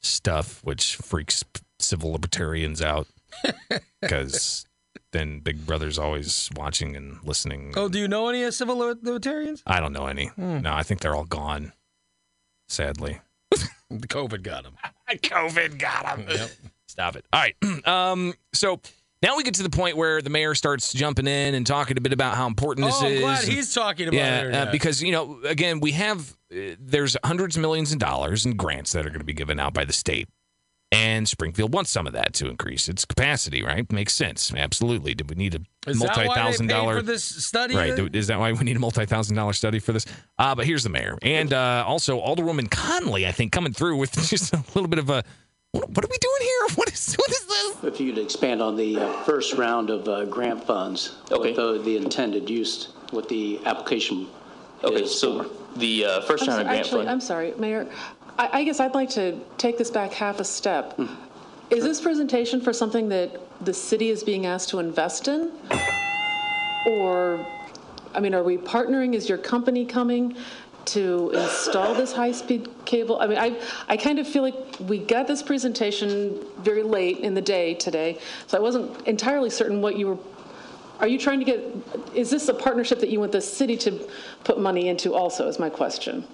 stuff, 0.00 0.62
which 0.64 0.96
freaks 0.96 1.44
civil 1.78 2.12
libertarians 2.12 2.80
out 2.80 3.06
because 4.00 4.66
then 5.14 5.38
Big 5.40 5.64
Brother's 5.64 5.98
always 5.98 6.50
watching 6.54 6.94
and 6.96 7.16
listening. 7.24 7.72
Oh, 7.76 7.88
do 7.88 7.98
you 7.98 8.06
know 8.08 8.28
any 8.28 8.50
civil 8.50 8.76
libertarians? 8.76 9.62
I 9.66 9.80
don't 9.80 9.94
know 9.94 10.06
any. 10.06 10.30
No, 10.36 10.72
I 10.74 10.82
think 10.82 11.00
they're 11.00 11.14
all 11.16 11.24
gone. 11.24 11.72
Sadly, 12.68 13.20
The 13.50 13.58
COVID 14.08 14.42
got 14.42 14.64
them. 14.64 14.74
COVID 15.10 15.78
got 15.78 16.18
him. 16.18 16.48
Stop 16.88 17.16
it. 17.16 17.24
All 17.32 17.40
right. 17.40 17.56
Um. 17.86 18.34
So 18.52 18.80
now 19.22 19.36
we 19.36 19.42
get 19.42 19.54
to 19.54 19.62
the 19.62 19.70
point 19.70 19.96
where 19.96 20.20
the 20.22 20.30
mayor 20.30 20.54
starts 20.54 20.92
jumping 20.92 21.26
in 21.26 21.54
and 21.54 21.66
talking 21.66 21.96
a 21.96 22.00
bit 22.00 22.12
about 22.12 22.34
how 22.36 22.46
important 22.46 22.86
this 22.86 22.96
Oh, 23.00 23.06
I'm 23.06 23.12
is. 23.12 23.20
glad 23.20 23.44
he's 23.44 23.74
talking 23.74 24.08
about 24.08 24.16
yeah, 24.16 24.38
internet. 24.38 24.68
uh, 24.68 24.72
because 24.72 25.02
you 25.02 25.12
know, 25.12 25.40
again, 25.44 25.80
we 25.80 25.92
have 25.92 26.34
uh, 26.52 26.74
there's 26.78 27.16
hundreds 27.24 27.56
of 27.56 27.62
millions 27.62 27.92
of 27.92 27.98
dollars 27.98 28.46
in 28.46 28.56
grants 28.56 28.92
that 28.92 29.04
are 29.06 29.10
going 29.10 29.20
to 29.20 29.24
be 29.24 29.32
given 29.34 29.58
out 29.60 29.74
by 29.74 29.84
the 29.84 29.92
state, 29.92 30.28
and 30.94 31.28
Springfield 31.28 31.72
wants 31.74 31.90
some 31.90 32.06
of 32.06 32.12
that 32.12 32.32
to 32.34 32.48
increase 32.48 32.88
its 32.88 33.04
capacity. 33.04 33.62
Right? 33.62 33.90
Makes 33.92 34.14
sense. 34.14 34.52
Absolutely. 34.56 35.14
Do 35.14 35.24
we 35.28 35.34
need 35.34 35.54
a 35.54 35.60
is 35.90 35.98
that 35.98 36.08
why 36.16 36.22
they 36.22 36.26
multi-thousand 36.28 36.68
paid 36.68 36.74
dollar? 36.74 36.96
for 36.96 37.02
this 37.02 37.24
study? 37.24 37.74
Right. 37.76 37.94
then? 37.96 38.06
do- 38.10 38.18
Is 38.18 38.28
that 38.28 38.38
why 38.38 38.52
we 38.52 38.64
need 38.64 38.76
a 38.76 38.80
multi-thousand 38.80 39.36
dollar 39.36 39.52
study 39.52 39.78
for 39.78 39.92
this? 39.92 40.06
Uh, 40.38 40.54
but 40.54 40.66
here's 40.66 40.82
the 40.84 40.90
mayor, 40.90 41.18
and 41.22 41.52
uh, 41.52 41.84
also 41.86 42.20
Alderwoman 42.20 42.70
Conley, 42.70 43.26
I 43.26 43.32
think, 43.32 43.52
coming 43.52 43.72
through 43.72 43.96
with 43.98 44.12
just 44.28 44.54
a 44.54 44.64
little 44.74 44.88
bit 44.88 44.98
of 44.98 45.10
a. 45.10 45.22
What, 45.72 45.90
what 45.90 46.04
are 46.04 46.08
we 46.08 46.18
doing 46.18 46.40
here? 46.42 46.50
What 46.76 46.92
is 46.92 47.14
what 47.14 47.30
is 47.30 47.46
this? 47.46 47.84
If 47.84 48.00
you'd 48.00 48.18
expand 48.18 48.62
on 48.62 48.76
the 48.76 48.96
uh, 48.96 49.12
first 49.24 49.54
round 49.54 49.90
of 49.90 50.08
uh, 50.08 50.24
grant 50.24 50.64
funds, 50.64 51.16
Okay. 51.30 51.52
what 51.52 51.56
the, 51.56 51.82
the 51.82 51.96
intended 51.96 52.48
use, 52.48 52.88
what 53.10 53.28
the 53.28 53.60
application 53.66 54.26
Okay, 54.82 55.02
is 55.02 55.18
so 55.20 55.42
for. 55.44 55.78
the 55.78 56.04
uh, 56.04 56.20
first 56.22 56.44
I'm 56.44 56.48
round 56.48 56.56
so- 56.56 56.60
of 56.60 56.66
grant 56.66 56.80
Actually, 56.80 56.98
fund. 57.00 57.10
I'm 57.10 57.20
sorry, 57.20 57.54
Mayor. 57.58 57.86
I, 58.38 58.60
I 58.60 58.64
guess 58.64 58.80
I'd 58.80 58.94
like 58.94 59.10
to 59.10 59.38
take 59.58 59.78
this 59.78 59.90
back 59.90 60.12
half 60.12 60.40
a 60.40 60.44
step. 60.44 60.94
Hmm. 60.94 61.06
Is 61.70 61.84
this 61.84 62.00
presentation 62.00 62.60
for 62.60 62.72
something 62.72 63.08
that 63.08 63.40
the 63.64 63.74
city 63.74 64.10
is 64.10 64.22
being 64.22 64.46
asked 64.46 64.68
to 64.70 64.78
invest 64.78 65.28
in? 65.28 65.50
Or, 66.86 67.44
I 68.14 68.20
mean, 68.20 68.34
are 68.34 68.42
we 68.42 68.58
partnering? 68.58 69.14
Is 69.14 69.28
your 69.28 69.38
company 69.38 69.84
coming 69.86 70.36
to 70.86 71.30
install 71.30 71.94
this 71.94 72.12
high-speed 72.12 72.68
cable? 72.84 73.18
I 73.18 73.26
mean, 73.26 73.38
I, 73.38 73.60
I 73.88 73.96
kind 73.96 74.18
of 74.18 74.28
feel 74.28 74.42
like 74.42 74.54
we 74.80 74.98
got 74.98 75.26
this 75.26 75.42
presentation 75.42 76.38
very 76.58 76.82
late 76.82 77.20
in 77.20 77.32
the 77.32 77.40
day 77.40 77.74
today, 77.74 78.18
so 78.46 78.58
I 78.58 78.60
wasn't 78.60 79.08
entirely 79.08 79.48
certain 79.48 79.80
what 79.80 79.96
you 79.96 80.08
were 80.08 80.18
are 81.00 81.08
you 81.08 81.18
trying 81.18 81.40
to 81.40 81.44
get, 81.44 81.60
is 82.14 82.30
this 82.30 82.48
a 82.48 82.54
partnership 82.54 83.00
that 83.00 83.10
you 83.10 83.18
want 83.18 83.32
the 83.32 83.40
city 83.40 83.76
to 83.78 84.08
put 84.44 84.60
money 84.60 84.88
into 84.88 85.12
also, 85.12 85.48
is 85.48 85.58
my 85.58 85.68
question? 85.68 86.24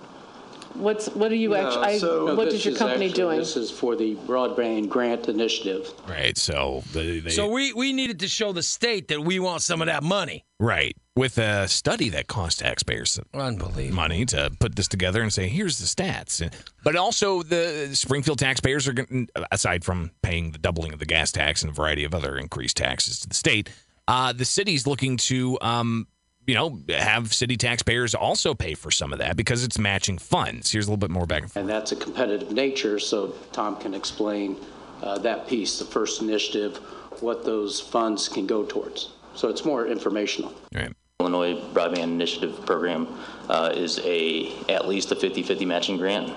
What's, 0.75 1.09
what 1.09 1.31
are 1.33 1.37
you 1.37 1.55
actually, 1.55 1.99
so- 1.99 2.27
No, 2.27 2.35
what 2.37 2.47
this 2.47 2.55
is 2.55 2.65
your 2.65 2.73
is 2.73 2.79
company 2.79 3.07
actually- 3.07 3.23
doing? 3.23 3.39
This 3.39 3.57
is 3.57 3.71
for 3.71 3.97
the 3.97 4.15
broadband 4.15 4.89
grant 4.89 5.29
initiative. 5.29 5.91
Right. 6.09 6.37
So 6.39 6.83
they, 6.93 7.21
they 7.21 7.31
So 7.31 7.49
we, 7.49 7.73
we 7.73 7.93
needed 7.93 8.21
to 8.21 8.29
show 8.29 8.53
the 8.53 8.62
state 8.62 9.09
that 9.09 9.21
we 9.23 9.39
want 9.41 9.62
some 9.62 9.81
of 9.83 9.87
that 9.87 10.03
money. 10.03 10.45
right 10.59 10.97
with 11.17 11.37
a 11.39 11.69
study 11.69 12.09
that 12.09 12.29
cost 12.29 12.61
taxpayers 12.61 13.21
Unbelievable. 13.35 13.95
money 13.95 14.25
to 14.25 14.50
put 14.59 14.75
this 14.77 14.89
together 14.89 15.21
and 15.21 15.31
say, 15.31 15.49
here's 15.49 15.79
the 15.79 15.85
stats. 15.85 16.50
But 16.83 16.97
also, 16.97 17.43
the 17.43 17.91
Springfield 17.93 18.39
taxpayers 18.39 18.89
are 18.89 18.95
going 18.95 19.29
aside 19.53 19.85
from 19.85 20.12
paying 20.23 20.53
the 20.53 20.59
doubling 20.59 20.95
of 20.95 20.99
the 20.99 21.05
gas 21.05 21.31
tax 21.31 21.62
and 21.62 21.71
a 21.71 21.75
variety 21.75 22.05
of 22.05 22.15
other 22.15 22.39
increased 22.39 22.77
taxes 22.79 23.21
to 23.21 23.29
the 23.29 23.35
state, 23.35 23.69
uh, 24.09 24.33
the 24.33 24.45
city's 24.47 24.87
looking 24.87 25.17
to, 25.19 25.59
um, 25.61 26.07
you 26.47 26.54
know, 26.54 26.80
have 26.88 27.32
city 27.32 27.56
taxpayers 27.56 28.14
also 28.14 28.54
pay 28.54 28.75
for 28.75 28.90
some 28.90 29.12
of 29.12 29.18
that 29.18 29.37
because 29.37 29.62
it's 29.64 29.78
matching 29.78 30.18
funds. 30.18 30.70
Here's 30.73 30.87
a 30.87 30.90
little 30.90 30.99
bit 30.99 31.11
more 31.11 31.26
back 31.26 31.42
and 31.42 31.52
forth. 31.52 31.61
And 31.61 31.68
that's 31.68 31.92
a 31.92 31.97
competitive 31.97 32.52
nature, 32.52 32.99
so 32.99 33.35
Tom 33.52 33.76
can 33.76 33.94
explain 33.94 34.56
uh, 35.02 35.18
that 35.18 35.47
piece, 35.47 35.78
the 35.78 35.85
first 35.85 36.20
initiative, 36.23 36.78
what 37.20 37.44
those 37.44 37.80
funds 37.80 38.28
can 38.28 38.47
go 38.47 38.64
towards. 38.64 39.11
So 39.35 39.49
it's 39.49 39.64
more 39.64 39.87
informational. 39.87 40.52
Right. 40.75 40.92
Illinois 41.20 41.54
Broadband 41.73 41.99
Initiative 42.04 42.64
Program 42.64 43.06
uh, 43.49 43.73
is 43.75 44.00
a 44.04 44.52
at 44.70 44.88
least 44.88 45.12
a 45.12 45.14
50-50 45.14 45.66
matching 45.66 45.97
grant. 45.99 46.32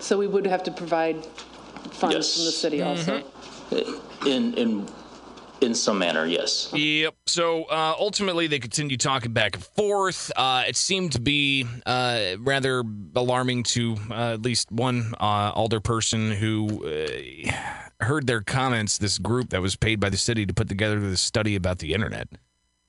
So 0.00 0.16
we 0.18 0.26
would 0.26 0.46
have 0.46 0.62
to 0.64 0.70
provide 0.70 1.24
funds 1.92 2.16
Yes. 2.16 2.34
from 2.36 2.44
the 2.46 2.50
city 2.50 2.82
also? 2.82 3.22
In 4.26 4.54
in 4.54 4.86
in 5.62 5.74
some 5.74 5.98
manner, 5.98 6.26
yes. 6.26 6.70
Yep. 6.72 7.14
So 7.26 7.64
uh, 7.64 7.94
ultimately, 7.98 8.46
they 8.46 8.58
continue 8.58 8.96
talking 8.96 9.32
back 9.32 9.56
and 9.56 9.64
forth. 9.64 10.30
Uh, 10.36 10.64
it 10.66 10.76
seemed 10.76 11.12
to 11.12 11.20
be 11.20 11.66
uh, 11.86 12.36
rather 12.38 12.82
alarming 13.14 13.64
to 13.64 13.96
uh, 14.10 14.32
at 14.34 14.42
least 14.42 14.70
one 14.70 15.14
uh, 15.20 15.52
alderperson 15.54 16.34
who 16.34 16.86
uh, 16.86 17.52
heard 18.04 18.26
their 18.26 18.42
comments. 18.42 18.98
This 18.98 19.18
group 19.18 19.50
that 19.50 19.62
was 19.62 19.76
paid 19.76 20.00
by 20.00 20.10
the 20.10 20.16
city 20.16 20.46
to 20.46 20.54
put 20.54 20.68
together 20.68 21.00
this 21.00 21.20
study 21.20 21.56
about 21.56 21.78
the 21.78 21.94
internet. 21.94 22.28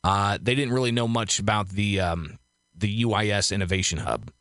They 0.04 0.56
didn't 0.56 0.74
really 0.74 0.92
know 0.92 1.08
much 1.08 1.40
about 1.40 1.70
the 1.70 2.00
um, 2.00 2.40
the 2.76 3.04
UIS 3.04 3.52
Innovation 3.52 4.00
Hub 4.00 4.32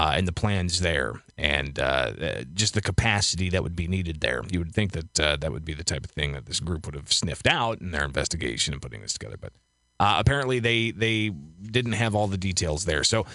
uh, 0.00 0.14
and 0.16 0.26
the 0.26 0.32
plans 0.32 0.80
there, 0.80 1.12
and 1.36 1.78
uh, 1.78 1.82
uh, 1.82 2.44
just 2.54 2.72
the 2.72 2.80
capacity 2.80 3.50
that 3.50 3.62
would 3.62 3.76
be 3.76 3.86
needed 3.86 4.22
there. 4.22 4.42
You 4.50 4.60
would 4.60 4.72
think 4.72 4.92
that 4.92 5.20
uh, 5.20 5.36
that 5.36 5.52
would 5.52 5.64
be 5.64 5.74
the 5.74 5.84
type 5.84 6.04
of 6.06 6.10
thing 6.10 6.32
that 6.32 6.46
this 6.46 6.58
group 6.58 6.86
would 6.86 6.94
have 6.94 7.12
sniffed 7.12 7.46
out 7.46 7.82
in 7.82 7.90
their 7.90 8.04
investigation 8.06 8.72
and 8.72 8.80
putting 8.80 9.02
this 9.02 9.12
together, 9.12 9.36
but 9.38 9.52
uh, 9.98 10.16
apparently 10.18 10.58
they 10.58 10.90
they 10.92 11.28
didn't 11.28 11.92
have 11.92 12.14
all 12.14 12.28
the 12.28 12.38
details 12.38 12.86
there. 12.86 13.04
So 13.04 13.26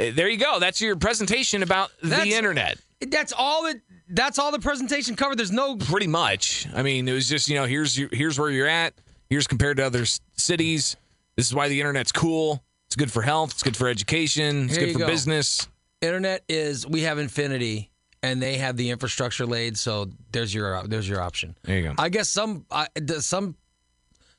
uh, 0.00 0.10
there 0.14 0.30
you 0.30 0.38
go. 0.38 0.58
That's 0.58 0.80
your 0.80 0.96
presentation 0.96 1.62
about 1.62 1.90
That's- 2.02 2.24
the 2.26 2.32
internet. 2.32 2.78
That's 3.10 3.34
all 3.36 3.64
that. 3.64 3.76
That's 4.08 4.38
all 4.38 4.52
the 4.52 4.58
presentation 4.58 5.16
covered. 5.16 5.36
There's 5.36 5.52
no. 5.52 5.76
Pretty 5.76 6.06
much. 6.06 6.66
I 6.74 6.82
mean, 6.82 7.06
it 7.06 7.12
was 7.12 7.28
just 7.28 7.46
you 7.50 7.56
know 7.56 7.66
here's 7.66 7.98
your, 7.98 8.08
here's 8.10 8.38
where 8.40 8.48
you're 8.50 8.66
at. 8.66 8.94
Here's 9.28 9.46
compared 9.46 9.76
to 9.76 9.84
other 9.84 10.06
cities. 10.36 10.96
This 11.36 11.46
is 11.46 11.54
why 11.54 11.68
the 11.68 11.78
internet's 11.78 12.12
cool. 12.12 12.62
It's 12.86 12.96
good 12.96 13.12
for 13.12 13.20
health. 13.20 13.50
It's 13.50 13.62
good 13.62 13.76
for 13.76 13.86
education. 13.86 14.66
It's 14.66 14.76
Here 14.76 14.86
good 14.86 14.92
for 14.94 14.98
go. 15.00 15.06
business. 15.08 15.68
Internet 16.06 16.44
is. 16.48 16.86
We 16.86 17.02
have 17.02 17.18
Infinity, 17.18 17.90
and 18.22 18.40
they 18.40 18.56
have 18.56 18.76
the 18.76 18.90
infrastructure 18.90 19.44
laid. 19.46 19.76
So 19.76 20.10
there's 20.32 20.54
your 20.54 20.82
there's 20.86 21.08
your 21.08 21.20
option. 21.20 21.56
There 21.64 21.76
you 21.76 21.82
go. 21.82 21.94
I 21.98 22.08
guess 22.08 22.28
some 22.28 22.64
I, 22.70 22.86
does 23.04 23.26
some 23.26 23.56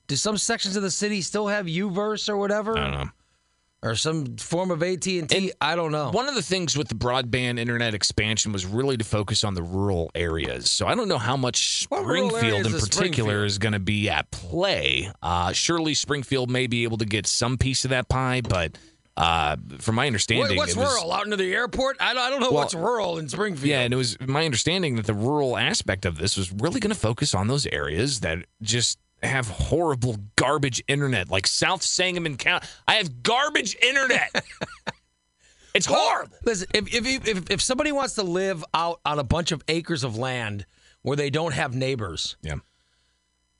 do 0.07 0.15
some 0.15 0.37
sections 0.37 0.75
of 0.75 0.83
the 0.83 0.91
city 0.91 1.21
still 1.21 1.47
have 1.47 1.65
UVerse 1.65 2.29
or 2.29 2.37
whatever, 2.37 2.77
I 2.77 2.81
don't 2.83 2.91
know. 2.91 3.09
or 3.83 3.95
some 3.95 4.37
form 4.37 4.71
of 4.71 4.81
AT 4.81 5.05
and 5.05 5.29
T? 5.29 5.51
I 5.59 5.75
don't 5.75 5.91
know. 5.91 6.11
One 6.11 6.29
of 6.29 6.35
the 6.35 6.41
things 6.41 6.77
with 6.77 6.87
the 6.87 6.95
broadband 6.95 7.59
internet 7.59 7.93
expansion 7.93 8.53
was 8.53 8.65
really 8.65 8.95
to 8.95 9.03
focus 9.03 9.43
on 9.43 9.53
the 9.53 9.61
rural 9.63 10.09
areas. 10.15 10.71
So 10.71 10.87
I 10.87 10.95
don't 10.95 11.09
know 11.09 11.17
how 11.17 11.35
much 11.35 11.85
What 11.89 12.03
Springfield 12.03 12.65
in 12.67 12.71
particular 12.71 12.79
Springfield? 12.79 13.45
is 13.45 13.57
going 13.57 13.73
to 13.73 13.79
be 13.79 14.09
at 14.09 14.31
play. 14.31 15.11
Uh, 15.21 15.51
surely 15.51 15.93
Springfield 15.93 16.49
may 16.49 16.67
be 16.67 16.83
able 16.83 16.97
to 16.99 17.05
get 17.05 17.27
some 17.27 17.57
piece 17.57 17.83
of 17.83 17.89
that 17.89 18.07
pie, 18.07 18.39
but 18.39 18.77
uh, 19.17 19.57
from 19.79 19.95
my 19.95 20.07
understanding, 20.07 20.55
What- 20.55 20.67
what's 20.67 20.75
was, 20.75 20.87
rural? 20.87 21.11
Out 21.11 21.25
into 21.25 21.35
the 21.37 21.53
airport? 21.53 21.97
I 21.99 22.13
don't, 22.13 22.21
I 22.23 22.29
don't 22.29 22.39
know 22.39 22.51
Well, 22.51 22.59
what's 22.61 22.73
rural 22.75 23.17
in 23.17 23.27
Springfield. 23.27 23.65
Yeah, 23.67 23.81
and 23.81 23.93
it 23.93 23.97
was 23.97 24.17
my 24.21 24.45
understanding 24.45 24.95
that 24.95 25.05
the 25.07 25.13
rural 25.13 25.57
aspect 25.57 26.05
of 26.05 26.17
this 26.17 26.37
was 26.37 26.51
really 26.53 26.79
going 26.79 26.93
to 26.93 26.99
focus 26.99 27.33
on 27.35 27.47
those 27.47 27.65
areas 27.67 28.19
that 28.21 28.45
just 28.61 28.99
have 29.23 29.47
horrible 29.49 30.17
garbage 30.35 30.83
internet, 30.87 31.29
like 31.29 31.47
South 31.47 31.81
Sangamon 31.81 32.37
County. 32.37 32.67
I 32.87 32.95
have 32.95 33.23
garbage 33.23 33.75
internet. 33.81 34.45
it's 35.73 35.87
horrible. 35.87 36.35
Listen, 36.45 36.67
if, 36.73 36.93
if 36.93 37.27
if 37.27 37.49
if 37.51 37.61
somebody 37.61 37.91
wants 37.91 38.13
to 38.15 38.23
live 38.23 38.63
out 38.73 38.99
on 39.05 39.17
a 39.19 39.23
bunch 39.23 39.51
of 39.51 39.63
acres 39.67 40.03
of 40.03 40.17
land 40.17 40.65
where 41.01 41.15
they 41.17 41.29
don't 41.31 41.53
have 41.53 41.73
neighbors, 41.75 42.37
Yeah. 42.43 42.55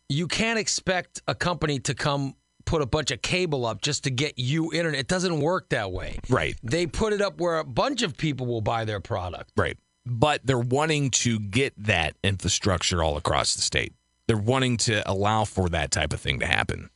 you 0.10 0.28
can't 0.28 0.60
expect 0.60 1.22
a 1.28 1.34
company 1.34 1.80
to 1.80 1.94
come 1.96 2.36
put 2.68 2.84
a 2.84 2.86
bunch 2.86 3.10
of 3.10 3.24
cable 3.24 3.66
up 3.66 3.82
just 3.82 4.04
to 4.04 4.12
get 4.12 4.38
you 4.38 4.72
internet. 4.72 5.00
It 5.00 5.08
doesn't 5.08 5.40
work 5.40 5.70
that 5.70 5.92
way. 5.92 6.20
Right. 6.30 6.56
They 6.62 6.86
put 6.86 7.14
it 7.14 7.22
up 7.22 7.40
where 7.40 7.58
a 7.58 7.64
bunch 7.64 8.04
of 8.04 8.16
people 8.16 8.46
will 8.46 8.62
buy 8.62 8.86
their 8.86 9.00
product. 9.00 9.54
Right. 9.58 9.78
But 10.06 10.42
they're 10.46 10.60
wanting 10.60 11.10
to 11.12 11.40
get 11.40 11.74
that 11.86 12.16
infrastructure 12.24 13.02
all 13.02 13.18
across 13.18 13.56
the 13.56 13.62
state. 13.62 13.94
They're 14.28 14.38
wanting 14.38 14.78
to 14.78 15.10
allow 15.10 15.46
for 15.46 15.70
that 15.70 15.90
type 15.90 16.14
of 16.14 16.20
thing 16.20 16.40
to 16.42 16.46
happen. 16.46 16.90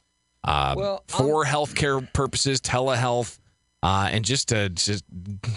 Uh, 0.44 0.76
Well, 0.78 1.04
for 1.08 1.46
healthcare 1.46 2.12
purposes, 2.14 2.62
telehealth, 2.62 3.40
uh, 3.82 4.10
and 4.12 4.24
just 4.26 4.50
to 4.50 4.70
just 4.70 5.04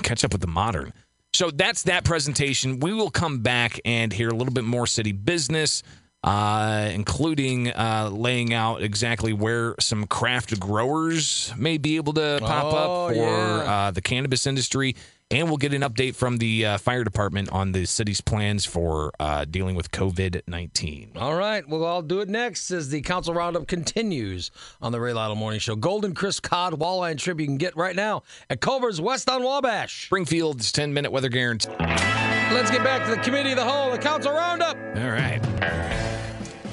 catch 0.03 0.25
up 0.25 0.33
with 0.33 0.41
the 0.41 0.47
modern. 0.47 0.93
So 1.33 1.51
that's 1.51 1.83
that 1.85 2.05
presentation. 2.05 2.79
We 2.79 2.95
will 2.95 3.11
come 3.11 3.41
back 3.41 3.81
and 3.85 4.13
hear 4.13 4.29
a 4.29 4.35
little 4.35 4.55
bit 4.55 4.65
more 4.65 4.87
city 4.87 5.11
business. 5.13 5.83
Uh, 6.25 6.89
including 6.95 7.69
uh, 7.73 8.09
laying 8.11 8.55
out 8.55 8.81
exactly 8.83 9.35
where 9.35 9.75
some 9.79 10.07
craft 10.07 10.59
growers 10.59 11.53
may 11.59 11.77
be 11.77 11.97
able 11.97 12.15
to 12.15 12.39
pop 12.41 12.65
Oh, 12.73 12.77
up 13.09 13.11
for 13.11 13.15
yeah. 13.15 13.87
uh, 13.89 13.91
the 13.91 14.01
cannabis 14.01 14.47
industry. 14.47 14.97
And 15.31 15.49
we'll 15.49 15.57
get 15.59 15.75
an 15.75 15.83
update 15.83 16.15
from 16.15 16.37
the 16.39 16.65
uh, 16.65 16.79
fire 16.79 17.05
department 17.05 17.51
on 17.51 17.73
the 17.73 17.85
city's 17.87 18.21
plans 18.23 18.65
for 18.65 19.11
uh, 19.21 19.45
dealing 19.45 19.75
with 19.75 19.91
COVID 19.91 20.43
19. 20.47 21.13
All 21.17 21.35
right, 21.35 21.67
well, 21.69 21.85
I'll 21.85 22.03
do 22.03 22.21
it 22.21 22.29
next 22.31 22.71
as 22.71 22.89
the 22.89 23.03
council 23.03 23.35
roundup 23.35 23.67
continues 23.67 24.51
on 24.81 24.93
the 24.93 25.01
Ray 25.01 25.13
Lytle 25.13 25.35
Morning 25.37 25.61
Show. 25.61 25.77
Golden 25.77 26.15
Chris 26.15 26.41
Cod 26.41 26.73
Walleye 26.75 27.11
and 27.11 27.21
Shrimp 27.21 27.41
you 27.41 27.47
can 27.47 27.57
get 27.59 27.77
right 27.77 27.97
now 27.97 28.23
at 28.49 28.61
Culver's 28.63 29.01
West 29.01 29.29
on 29.29 29.43
Wabash. 29.43 30.07
Springfield's 30.07 30.73
10 30.73 30.95
minute 30.95 31.11
weather 31.13 31.29
guarantee. 31.29 31.71
Let's 31.79 32.71
get 32.71 32.83
back 32.85 33.05
to 33.07 33.11
the 33.15 33.21
committee 33.23 33.51
of 33.51 33.57
the 33.57 33.65
whole, 33.65 33.91
the 33.91 33.99
council 33.99 34.33
roundup. 34.33 34.77
All 34.77 35.11
right. 35.11 35.41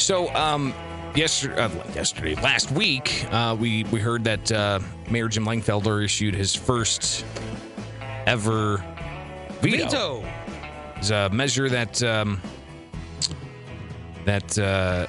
So, 0.02 0.34
um, 0.34 0.74
yesterday, 1.16 1.62
uh, 1.62 1.70
yesterday, 1.94 2.34
last 2.36 2.72
week, 2.72 3.28
uh, 3.32 3.56
we 3.58 3.84
we 3.86 4.00
heard 4.00 4.24
that 4.24 4.52
uh, 4.52 4.80
Mayor 5.12 5.28
Jim 5.28 5.46
Langfelder 5.46 6.04
issued 6.04 6.34
his 6.34 6.56
first 6.56 7.24
ever 8.26 8.84
veto. 9.62 9.86
Veto. 9.86 10.26
It's 10.98 11.12
a 11.12 11.30
measure 11.30 11.70
that 11.70 12.02
um, 12.02 12.42
that 14.26 14.58
uh, 14.58 15.06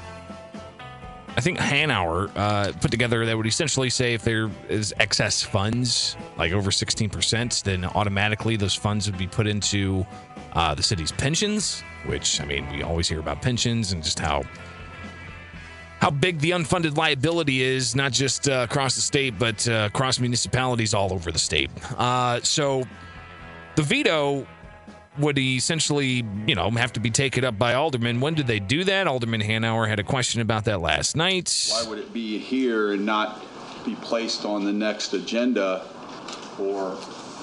I 1.36 1.40
think 1.40 1.58
Hanauer 1.58 2.30
uh, 2.36 2.72
put 2.72 2.90
together 2.90 3.24
that 3.24 3.34
would 3.34 3.46
essentially 3.46 3.88
say 3.88 4.12
if 4.12 4.22
there 4.22 4.50
is 4.68 4.92
excess 5.00 5.42
funds, 5.42 6.18
like 6.36 6.52
over 6.52 6.70
16%, 6.70 7.62
then 7.62 7.86
automatically 7.86 8.56
those 8.56 8.74
funds 8.74 9.10
would 9.10 9.18
be 9.18 9.26
put 9.26 9.46
into 9.46 10.06
uh, 10.52 10.74
the 10.74 10.82
city's 10.82 11.12
pensions, 11.12 11.82
which, 12.04 12.42
I 12.42 12.44
mean, 12.44 12.70
we 12.70 12.82
always 12.82 13.08
hear 13.08 13.20
about 13.20 13.40
pensions 13.40 13.92
and 13.92 14.04
just 14.04 14.18
how 14.18 14.42
how 16.02 16.10
big 16.10 16.40
the 16.40 16.50
unfunded 16.50 16.96
liability 16.96 17.62
is, 17.62 17.94
not 17.94 18.10
just 18.10 18.48
uh, 18.48 18.66
across 18.68 18.96
the 18.96 19.00
state, 19.00 19.38
but 19.38 19.68
uh, 19.68 19.88
across 19.88 20.18
municipalities 20.18 20.94
all 20.94 21.12
over 21.12 21.30
the 21.30 21.38
state. 21.38 21.70
Uh, 21.96 22.40
so 22.42 22.82
the 23.76 23.82
veto 23.82 24.44
would 25.18 25.38
essentially, 25.38 26.24
you 26.44 26.56
know, 26.56 26.68
have 26.72 26.92
to 26.92 26.98
be 26.98 27.08
taken 27.08 27.44
up 27.44 27.56
by 27.56 27.74
aldermen. 27.74 28.20
When 28.20 28.34
did 28.34 28.48
they 28.48 28.58
do 28.58 28.82
that? 28.82 29.06
Alderman 29.06 29.42
Hanauer 29.42 29.86
had 29.86 30.00
a 30.00 30.02
question 30.02 30.40
about 30.40 30.64
that 30.64 30.80
last 30.80 31.14
night. 31.14 31.70
Why 31.70 31.88
would 31.88 32.00
it 32.00 32.12
be 32.12 32.36
here 32.36 32.94
and 32.94 33.06
not 33.06 33.40
be 33.84 33.94
placed 33.94 34.44
on 34.44 34.64
the 34.64 34.72
next 34.72 35.14
agenda 35.14 35.84
for 36.56 36.98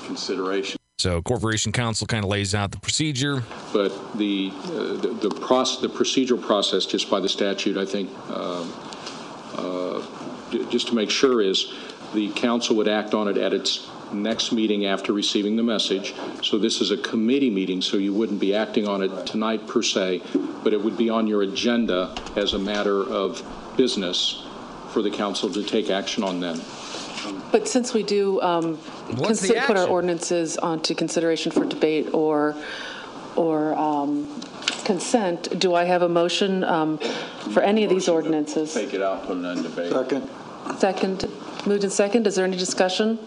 consideration? 0.06 0.79
So, 1.00 1.22
Corporation 1.22 1.72
Counsel 1.72 2.08
kind 2.08 2.26
of 2.26 2.30
lays 2.30 2.54
out 2.54 2.72
the 2.72 2.80
procedure. 2.80 3.42
But 3.72 4.18
the, 4.18 4.52
uh, 4.52 4.70
the, 4.98 5.30
the 5.30 5.30
process, 5.30 5.80
the 5.80 5.88
procedural 5.88 6.42
process, 6.42 6.86
just 6.86 7.10
by 7.10 7.22
the 7.22 7.30
statute, 7.30 7.78
I 7.78 7.86
think, 7.86 8.10
uh, 8.28 8.66
j- 10.52 10.66
just 10.70 10.90
to 10.90 10.96
make 10.96 11.10
sure 11.10 11.42
is 11.42 11.74
the 12.14 12.30
council 12.34 12.76
would 12.76 12.90
act 12.90 13.14
on 13.14 13.30
it 13.30 13.38
at 13.38 13.54
its 13.54 13.88
next 14.12 14.52
meeting 14.52 14.88
after 14.88 15.14
receiving 15.14 15.56
the 15.56 15.64
message. 15.64 16.16
So 16.44 16.58
this 16.58 16.82
is 16.82 16.92
a 16.92 16.98
committee 16.98 17.50
meeting, 17.50 17.82
so 17.82 17.96
you 17.96 18.14
wouldn't 18.14 18.42
be 18.42 18.54
acting 18.54 18.86
on 18.86 19.02
it 19.02 19.26
tonight 19.26 19.68
per 19.68 19.82
se, 19.82 20.22
but 20.66 20.74
it 20.74 20.84
would 20.84 20.98
be 20.98 21.10
on 21.10 21.28
your 21.28 21.44
agenda 21.44 22.14
as 22.36 22.54
a 22.54 22.60
matter 22.60 23.02
of 23.02 23.42
business 23.78 24.46
for 24.90 25.02
the 25.02 25.12
council 25.12 25.50
to 25.52 25.64
take 25.64 25.90
action 25.90 26.24
on 26.24 26.42
then. 26.42 26.60
But 27.52 27.68
since 27.68 27.94
we 27.94 28.04
do 28.04 28.40
um, 28.42 28.76
What's 28.78 29.42
the 29.42 29.50
consi- 29.56 29.66
put 29.66 29.76
our 29.78 29.84
action? 29.84 29.90
ordinances 29.94 30.58
onto 30.58 30.94
consideration 30.96 31.52
for 31.52 31.66
debate 31.66 32.14
or, 32.14 32.56
or 33.36 33.74
um, 33.76 34.28
consent, 34.86 35.60
do 35.60 35.74
I 35.74 35.84
have 35.86 36.02
a 36.04 36.10
motion 36.10 36.64
um, 36.64 36.98
for 37.54 37.62
any 37.62 37.84
of 37.84 37.90
these 37.90 38.08
ordinances? 38.08 38.74
Take 38.74 38.94
it 38.94 39.02
out, 39.02 39.26
put 39.26 39.38
it 39.38 39.46
on 39.46 39.64
debate. 39.64 39.92
Second, 39.92 40.30
Second, 40.78 41.26
moved 41.66 41.84
in 41.84 41.90
second, 41.90 42.28
is 42.28 42.36
there 42.36 42.46
any 42.46 42.58
discussion? 42.58 43.18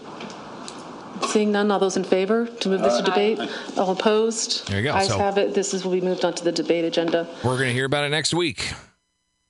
Seeing 1.27 1.51
none, 1.51 1.71
all 1.71 1.79
those 1.79 1.97
in 1.97 2.03
favor 2.03 2.45
to 2.47 2.69
move 2.69 2.81
this 2.81 2.97
to 2.97 3.03
debate? 3.03 3.39
All 3.77 3.91
opposed? 3.91 4.67
There 4.67 4.77
you 4.77 4.83
go. 4.83 4.93
Ayes 4.93 5.07
So- 5.07 5.17
have 5.17 5.37
it, 5.37 5.53
this 5.53 5.73
is, 5.73 5.83
will 5.83 5.91
be 5.93 6.01
moved 6.01 6.23
onto 6.25 6.43
the 6.43 6.51
debate 6.51 6.85
agenda. 6.85 7.27
We're 7.43 7.55
going 7.57 7.67
to 7.69 7.73
hear 7.73 7.85
about 7.85 8.03
it 8.05 8.09
next 8.09 8.33
week. 8.33 8.71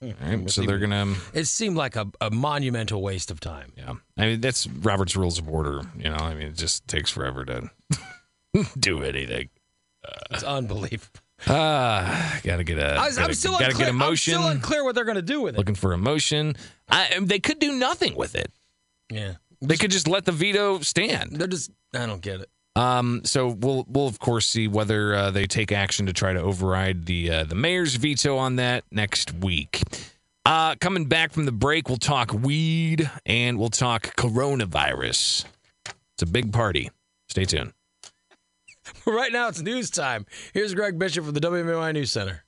All 0.04 0.14
right, 0.30 0.50
so 0.50 0.64
they're 0.64 0.80
going 0.80 0.90
to, 0.92 1.16
It 1.34 1.46
seemed 1.46 1.78
like 1.78 1.96
a, 1.96 2.08
a 2.20 2.30
monumental 2.30 3.02
waste 3.02 3.32
of 3.32 3.40
time. 3.40 3.72
yeah. 3.78 3.94
I 4.18 4.26
mean, 4.26 4.42
that's 4.42 4.68
Robert's 4.68 5.16
Rules 5.16 5.40
of 5.40 5.48
Order. 5.48 5.82
You 5.98 6.10
know, 6.10 6.16
I 6.18 6.34
mean, 6.34 6.48
it 6.48 6.56
just 6.56 6.88
takes 6.88 7.10
forever 7.10 7.46
to 7.46 7.72
do 8.80 9.02
anything. 9.04 9.50
It's 10.32 10.44
unbelievable. 10.44 11.20
Ah, 11.48 12.40
gotta 12.44 12.64
get 12.64 12.78
a. 12.78 12.96
I 12.96 13.06
was, 13.08 13.16
gotta, 13.18 13.30
I'm 13.30 13.34
still 13.34 13.52
gotta 13.54 13.66
unclear. 13.68 13.86
get 13.88 13.90
a 13.90 13.94
motion. 13.98 14.34
I'm 14.36 14.40
still 14.42 14.52
unclear 14.52 14.84
what 14.84 14.96
they're 14.96 15.04
going 15.06 15.16
to 15.16 15.22
do 15.22 15.42
with 15.42 15.56
it. 15.56 15.58
Looking 15.58 15.76
for 15.76 15.94
a 15.94 15.98
motion. 15.98 16.56
I, 16.90 17.20
they 17.22 17.40
could 17.40 17.60
do 17.60 17.74
nothing 17.74 18.16
with 18.16 18.36
it. 18.36 18.52
Yeah, 19.10 19.34
They 19.62 19.76
could 19.78 19.92
just 19.92 20.08
let 20.08 20.26
the 20.26 20.32
veto 20.32 20.80
stand. 20.80 21.34
they're 21.38 21.48
just. 21.48 21.72
I 21.94 22.06
don't 22.06 22.22
get 22.22 22.40
it. 22.42 22.50
Um, 22.76 23.22
so 23.24 23.50
we'll 23.50 23.86
we'll 23.88 24.08
of 24.08 24.20
course 24.20 24.48
see 24.48 24.68
whether 24.68 25.14
uh, 25.16 25.32
they 25.32 25.46
take 25.46 25.72
action 25.72 26.08
to 26.08 26.14
try 26.14 26.34
to 26.34 26.40
override 26.40 27.06
the 27.06 27.30
uh, 27.30 27.44
the 27.44 27.56
mayor's 27.56 27.96
veto 27.96 28.38
on 28.38 28.56
that 28.56 28.84
next 28.92 29.34
week. 29.34 29.82
Uh, 30.46 30.76
coming 30.76 31.06
back 31.06 31.32
from 31.32 31.46
the 31.46 31.52
break, 31.52 31.88
we'll 31.88 31.98
talk 31.98 32.34
weed 32.34 33.10
and 33.26 33.58
we'll 33.58 33.70
talk 33.70 34.16
coronavirus. 34.16 35.46
It's 35.86 36.24
a 36.24 36.26
big 36.26 36.52
party. 36.52 36.92
Stay 37.30 37.46
tuned. 37.46 37.74
Right 39.06 39.32
now, 39.32 39.48
it's 39.48 39.62
news 39.62 39.90
time. 39.90 40.26
Here's 40.54 40.74
Greg 40.74 41.00
Bishop 41.00 41.24
from 41.24 41.34
the 41.34 41.40
WMAY 41.40 41.94
News 41.94 42.12
Center. 42.12 42.44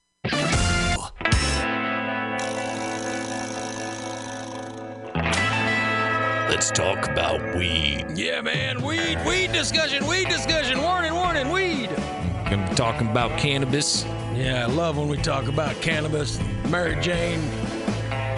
Let's 6.66 6.80
talk 6.80 7.08
about 7.08 7.56
weed. 7.56 8.08
Yeah, 8.16 8.42
man. 8.42 8.82
Weed, 8.82 9.24
weed 9.24 9.52
discussion, 9.52 10.08
weed 10.08 10.30
discussion. 10.30 10.82
Warning, 10.82 11.14
warning, 11.14 11.52
weed. 11.52 11.92
Gonna 12.50 12.68
be 12.68 12.74
talking 12.74 13.08
about 13.08 13.38
cannabis, 13.38 14.04
Yeah, 14.34 14.64
I 14.64 14.66
love 14.66 14.98
when 14.98 15.08
we 15.08 15.18
talk 15.18 15.48
about 15.48 15.80
cannabis. 15.84 16.40
Mary 16.68 17.00
Jane, 17.02 17.40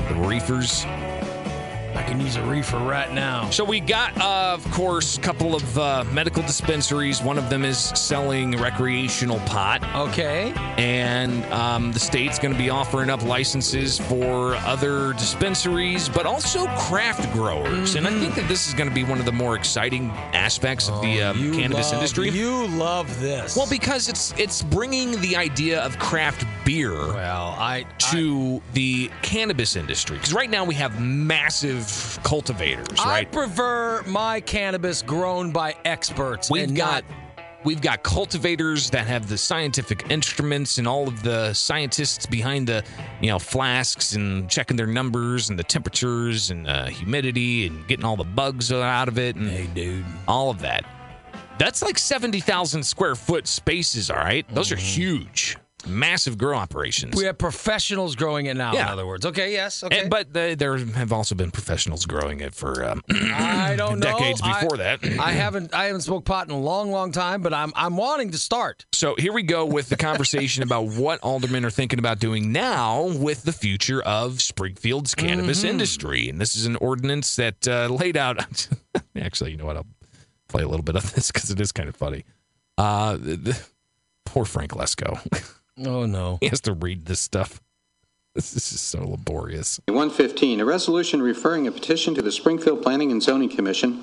the 0.10 0.16
reefers. 0.16 0.84
I 1.98 2.04
can 2.04 2.22
use 2.22 2.36
a 2.36 2.44
reefer 2.44 2.78
right 2.78 3.12
now. 3.12 3.50
So 3.50 3.64
we 3.66 3.80
got, 3.80 4.16
uh, 4.22 4.54
of 4.54 4.64
course, 4.72 5.18
a 5.18 5.22
couple 5.22 5.56
of 5.56 5.78
uh, 5.80 6.04
medical 6.12 6.44
dispensaries. 6.44 7.24
One 7.24 7.40
of 7.40 7.50
them 7.50 7.66
is 7.66 7.78
selling 7.78 8.52
recreational 8.56 9.40
pot. 9.40 9.84
Okay. 9.96 10.54
and 10.78 11.44
um, 11.46 11.92
the 11.92 12.00
state's 12.00 12.38
going 12.38 12.52
to 12.54 12.58
be 12.58 12.70
offering 12.70 13.10
up 13.10 13.24
licenses 13.24 13.98
for 14.00 14.56
other 14.58 15.14
dispensaries, 15.14 16.08
but 16.08 16.26
also 16.28 16.68
craft 16.78 17.34
growers. 17.34 17.96
And 17.96 18.08
I 18.08 18.12
think 18.12 18.36
that 18.36 18.48
this 18.48 18.68
is 18.68 18.74
going 18.76 18.90
to 18.90 18.94
be 18.96 19.04
one 19.04 19.18
of 19.20 19.26
the 19.26 19.32
more 19.32 19.56
exciting 19.56 20.12
aspects 20.34 20.90
of 20.90 21.02
the 21.02 21.24
um, 21.24 21.38
cannabis 21.54 21.88
love- 21.92 21.96
industry. 21.96 22.30
You 22.30 22.68
love 22.68 23.20
this. 23.20 23.56
well, 23.58 23.68
because 23.70 24.08
it's 24.08 24.34
it's 24.38 24.62
bringing 24.62 25.20
the 25.22 25.36
idea 25.36 25.82
of 25.82 25.98
craft 25.98 26.46
beer 26.64 26.94
well, 26.94 27.56
I 27.58 27.86
to 28.12 28.62
the 28.74 29.10
cannabis 29.24 29.76
industry. 29.76 30.18
Because 30.18 30.34
right 30.34 30.50
now 30.50 30.64
we 30.64 30.76
have 30.76 31.02
massive 31.02 31.87
cultivators, 32.24 33.00
I, 33.00 33.04
I 33.04 33.08
right? 33.10 33.32
prefer 33.32 34.04
my 34.08 34.40
cannabis 34.42 35.02
grown 35.02 35.52
by 35.52 35.76
experts. 35.86 36.50
We've 36.50 36.64
and 36.68 36.76
got 36.78 37.04
not- 37.08 37.18
we've 37.64 37.82
got 37.82 38.04
cultivators 38.04 38.90
that 38.92 39.08
have 39.08 39.28
the 39.28 39.38
scientific 39.38 40.06
instruments 40.10 40.78
and 40.78 40.88
all 40.88 41.08
of 41.08 41.22
the 41.24 41.54
scientists 41.54 42.26
behind 42.26 42.68
the 42.68 42.84
you 43.22 43.30
know 43.30 43.40
flasks 43.40 44.14
and 44.14 44.50
checking 44.50 44.78
their 44.78 44.88
numbers 44.88 45.50
and 45.50 45.58
the 45.60 45.64
temperatures 45.64 46.50
and 46.52 46.68
uh, 46.68 46.86
humidity 46.86 47.68
and 47.68 47.86
getting 47.88 48.06
all 48.06 48.16
the 48.16 48.24
bugs 48.24 48.72
out 48.72 49.08
of 49.08 49.18
it 49.18 49.36
and 49.36 49.50
Hey, 49.50 49.68
dude. 49.74 50.06
all 50.28 50.50
of 50.50 50.60
that. 50.62 50.86
That's 51.58 51.82
like 51.82 51.98
seventy 51.98 52.40
thousand 52.40 52.84
square 52.84 53.16
foot 53.16 53.48
spaces. 53.48 54.12
All 54.12 54.18
right, 54.18 54.46
those 54.54 54.72
are 54.72 54.76
huge, 54.76 55.58
massive 55.88 56.38
grow 56.38 56.58
operations. 56.58 57.16
We 57.16 57.26
have 57.26 57.38
professionals 57.38 58.16
growing 58.16 58.46
it 58.48 58.56
now. 58.56 58.74
In 58.74 58.80
other 58.82 59.06
words, 59.08 59.26
okay, 59.26 59.52
yes, 59.52 59.84
okay. 59.84 60.02
And- 60.02 60.10
but 60.10 60.34
there 60.34 60.78
have 60.78 61.12
also 61.14 61.36
been 61.36 61.52
professionals 61.52 62.06
growing 62.06 62.40
it 62.40 62.54
for 62.54 62.84
um, 62.86 63.04
I 63.10 63.76
don't 63.76 64.00
know. 64.00 64.12
decades 64.18 64.42
I- 64.44 64.62
before 64.62 64.78
that. 64.78 65.00
I 65.20 65.32
haven't 65.32 65.74
I 65.74 65.86
haven't 65.86 66.02
smoked 66.02 66.26
pot 66.26 66.48
in 66.48 66.54
a 66.54 66.60
long, 66.60 66.92
long 66.92 67.12
time, 67.12 67.42
but 67.42 67.54
I'm 67.54 67.72
I'm 67.76 67.98
wanting 67.98 68.32
to 68.32 68.38
start. 68.38 68.86
So 68.94 69.16
here 69.18 69.34
we 69.34 69.44
go 69.44 69.66
with 69.66 69.90
the 69.90 69.98
conversation 70.10 70.64
about 70.64 70.84
what 70.88 71.20
aldermen 71.22 71.66
are 71.66 71.70
thinking 71.70 72.00
about 72.00 72.20
doing 72.20 72.52
now 72.52 73.04
with 73.18 73.44
the 73.44 73.54
future 73.54 74.02
of 74.04 74.42
Springfield's 74.42 75.16
cannabis 75.16 75.60
Mm-hmm. 75.60 75.68
industry. 75.70 76.30
And 76.30 76.40
this 76.40 76.56
is 76.56 76.66
an 76.66 76.76
ordinance 76.78 77.36
that 77.38 77.68
uh, 77.68 77.88
laid 77.88 78.18
out. 78.18 78.68
Actually, 79.20 79.52
you 79.52 79.58
know 79.58 79.66
what? 79.66 79.78
I'll 79.78 79.86
play 80.48 80.64
a 80.64 80.68
little 80.68 80.84
bit 80.84 80.96
of 80.96 81.14
this 81.14 81.32
because 81.32 81.50
it 81.52 81.60
is 81.60 81.72
kind 81.72 81.90
of 81.90 81.96
funny. 81.96 82.24
Uh, 82.78 83.18
the- 83.18 83.60
poor 84.26 84.46
Frank 84.46 84.72
Lesko. 84.72 85.20
Oh 85.86 86.06
no. 86.06 86.38
he 86.42 86.48
has 86.48 86.62
to 86.62 86.74
read 86.74 87.06
this 87.06 87.22
stuff. 87.22 87.62
This 88.38 88.56
is 88.56 88.70
just 88.70 88.90
so 88.90 89.04
laborious. 89.04 89.80
115, 89.88 90.60
a 90.60 90.66
resolution 90.66 91.24
referring 91.24 91.66
a 91.66 91.72
petition 91.72 92.14
to 92.14 92.22
the 92.22 92.32
Springfield 92.32 92.84
Planning 92.84 93.12
and 93.12 93.24
Zoning 93.24 93.50
Commission 93.50 94.00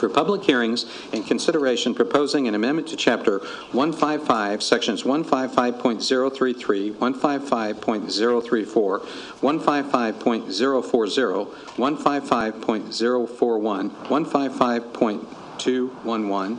for 0.00 0.08
public 0.08 0.42
hearings 0.42 0.86
and 1.12 1.24
consideration 1.26 1.94
proposing 1.94 2.48
an 2.48 2.54
amendment 2.54 2.88
to 2.88 2.96
Chapter 2.96 3.40
155, 3.72 4.62
Sections 4.62 5.02
155.033, 5.02 6.94
155.034, 6.94 9.00
155.040, 9.40 11.46
155.041, 11.76 13.90
155.211, 13.90 16.58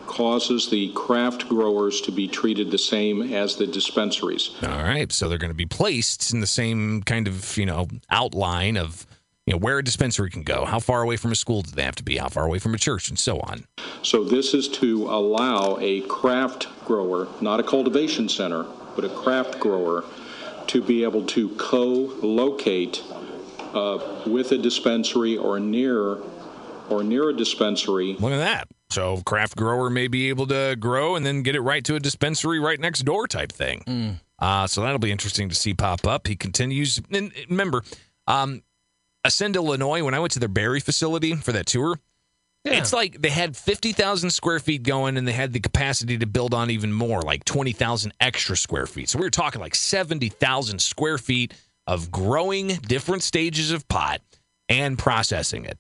causes 0.07 0.69
the 0.71 0.93
craft 0.95 1.49
growers 1.49 2.01
to 2.03 2.13
be 2.13 2.29
treated 2.29 2.71
the 2.71 2.79
same 2.79 3.33
as 3.33 3.57
the 3.57 3.67
dispensaries. 3.67 4.51
All 4.63 4.83
right. 4.83 5.11
So 5.13 5.29
they're 5.29 5.39
going 5.39 5.51
to 5.51 5.55
be 5.55 5.67
placed 5.67 6.33
in 6.33 6.41
the 6.41 6.47
same 6.47 7.03
kind 7.03 7.27
of, 7.27 7.57
you 7.57 7.67
know, 7.67 7.89
outline 8.11 8.77
of, 8.77 9.07
you 9.49 9.55
know, 9.55 9.59
where 9.59 9.79
a 9.79 9.83
dispensary 9.83 10.29
can 10.29 10.43
go. 10.43 10.67
How 10.67 10.79
far 10.79 11.01
away 11.01 11.17
from 11.17 11.33
a 11.33 11.35
school 11.35 11.63
do 11.63 11.71
they 11.71 11.83
have 11.83 11.97
to 11.97 12.03
be? 12.03 12.19
How 12.19 12.29
far 12.29 12.45
away 12.45 12.59
from 12.59 12.75
a 12.75 12.79
church 12.79 13.09
and 13.09 13.19
so 13.19 13.41
on. 13.41 13.65
So 14.03 14.23
this 14.23 14.53
is 14.53 14.69
to 14.69 15.09
allow 15.09 15.79
a 15.81 16.03
craft 16.03 16.67
grower, 16.85 17.29
not 17.41 17.59
a 17.59 17.63
cultivation 17.63 18.29
center, 18.29 18.67
but 18.95 19.07
a 19.07 19.09
craft 19.09 19.59
grower, 19.59 20.05
to 20.67 20.83
be 20.83 21.03
able 21.03 21.25
to 21.29 21.49
co-locate 21.57 23.03
uh, 23.73 24.23
with 24.27 24.53
a 24.53 24.59
dispensary 24.59 25.39
or 25.39 25.59
near 25.59 26.19
or 26.91 27.03
near 27.03 27.31
a 27.31 27.33
dispensary. 27.35 28.17
Look 28.21 28.33
at 28.33 28.37
that. 28.37 28.69
So 28.91 29.23
craft 29.25 29.57
grower 29.57 29.89
may 29.89 30.09
be 30.09 30.29
able 30.29 30.47
to 30.49 30.77
grow 30.79 31.17
and 31.17 31.25
then 31.25 31.43
get 31.43 31.55
it 31.55 31.63
right 31.63 31.83
to 31.87 31.95
a 31.95 32.01
dispensary 32.01 32.61
right 32.61 32.79
next 32.79 33.07
door 33.07 33.27
type 33.27 33.53
thing. 33.53 34.21
Uh, 34.39 34.67
so 34.67 34.83
that'll 34.83 34.99
be 34.99 35.11
interesting 35.11 35.49
to 35.49 35.55
see 35.55 35.73
pop 35.73 36.07
up. 36.07 36.27
He 36.27 36.37
continues. 36.37 37.01
And 37.11 37.33
remember, 37.49 37.83
um, 38.27 38.63
Ascend, 39.25 39.57
Illinois, 39.57 40.03
when 40.03 40.15
I 40.15 40.21
went 40.21 40.33
to 40.33 40.39
their 40.39 40.49
Barry 40.49 40.81
facility 40.81 41.35
for 41.35 41.53
that 41.53 41.67
tour, 41.67 41.99
it's 42.65 42.93
like 42.93 43.21
they 43.21 43.31
had 43.31 43.57
50,000 43.57 44.31
square 44.31 44.59
feet 44.59 44.83
going 44.83 45.17
and 45.17 45.27
they 45.27 45.33
had 45.33 45.53
the 45.53 45.61
capacity 45.61 46.19
to 46.19 46.27
build 46.27 46.55
on 46.55 46.71
even 46.71 46.93
more, 46.93 47.23
like 47.23 47.45
20,000 47.45 48.13
extra 48.21 48.57
square 48.57 48.87
feet. 48.87 49.09
So 49.09 49.19
we 49.19 49.25
were 49.25 49.31
talking 49.31 49.61
like 49.61 49.75
70,000 49.75 50.81
square 50.81 51.19
feet 51.19 51.55
of 51.87 52.11
growing 52.11 52.69
different 52.69 53.23
stages 53.23 53.71
of 53.71 53.89
pot 53.89 54.21
and 54.69 54.99
processing 54.99 55.65
it. 55.65 55.79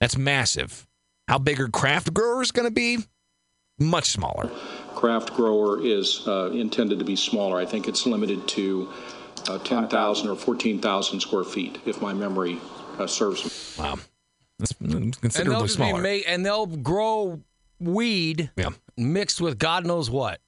That's 0.00 0.16
massive. 0.16 0.86
How 1.28 1.38
big 1.38 1.60
are 1.60 1.68
craft 1.68 2.14
growers 2.14 2.52
going 2.52 2.68
to 2.68 2.74
be? 2.74 2.98
Much 3.78 4.10
smaller. 4.10 4.50
Craft 4.94 5.34
grower 5.34 5.84
is 5.84 6.22
uh, 6.28 6.50
intended 6.52 7.00
to 7.00 7.04
be 7.04 7.16
smaller. 7.16 7.58
I 7.58 7.66
think 7.66 7.88
it's 7.88 8.06
limited 8.06 8.46
to 8.48 8.92
uh, 9.48 9.58
10,000 9.58 10.28
or 10.28 10.36
14,000 10.36 11.20
square 11.20 11.44
feet, 11.44 11.78
if 11.86 12.00
my 12.02 12.12
memory 12.12 12.60
uh, 12.98 13.06
serves 13.06 13.44
me. 13.44 13.82
Wow. 13.84 13.98
That's 14.58 14.72
and 14.80 14.90
they'll 14.90 15.10
considerably 15.20 15.62
just 15.66 15.78
be 15.78 15.84
smaller. 15.84 16.02
ma- 16.02 16.08
and 16.28 16.46
they'll 16.46 16.66
grow 16.66 17.40
weed 17.80 18.50
Yeah. 18.56 18.70
mixed 18.96 19.40
with 19.40 19.58
God 19.58 19.84
knows 19.86 20.08
what, 20.10 20.40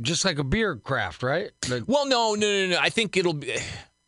just 0.00 0.24
like 0.24 0.38
a 0.38 0.44
beer 0.44 0.76
craft, 0.76 1.22
right? 1.22 1.50
Like- 1.68 1.84
well, 1.86 2.06
no, 2.06 2.34
no, 2.34 2.46
no, 2.46 2.68
no. 2.70 2.78
I 2.80 2.88
think 2.90 3.16
it'll 3.16 3.34
be. 3.34 3.54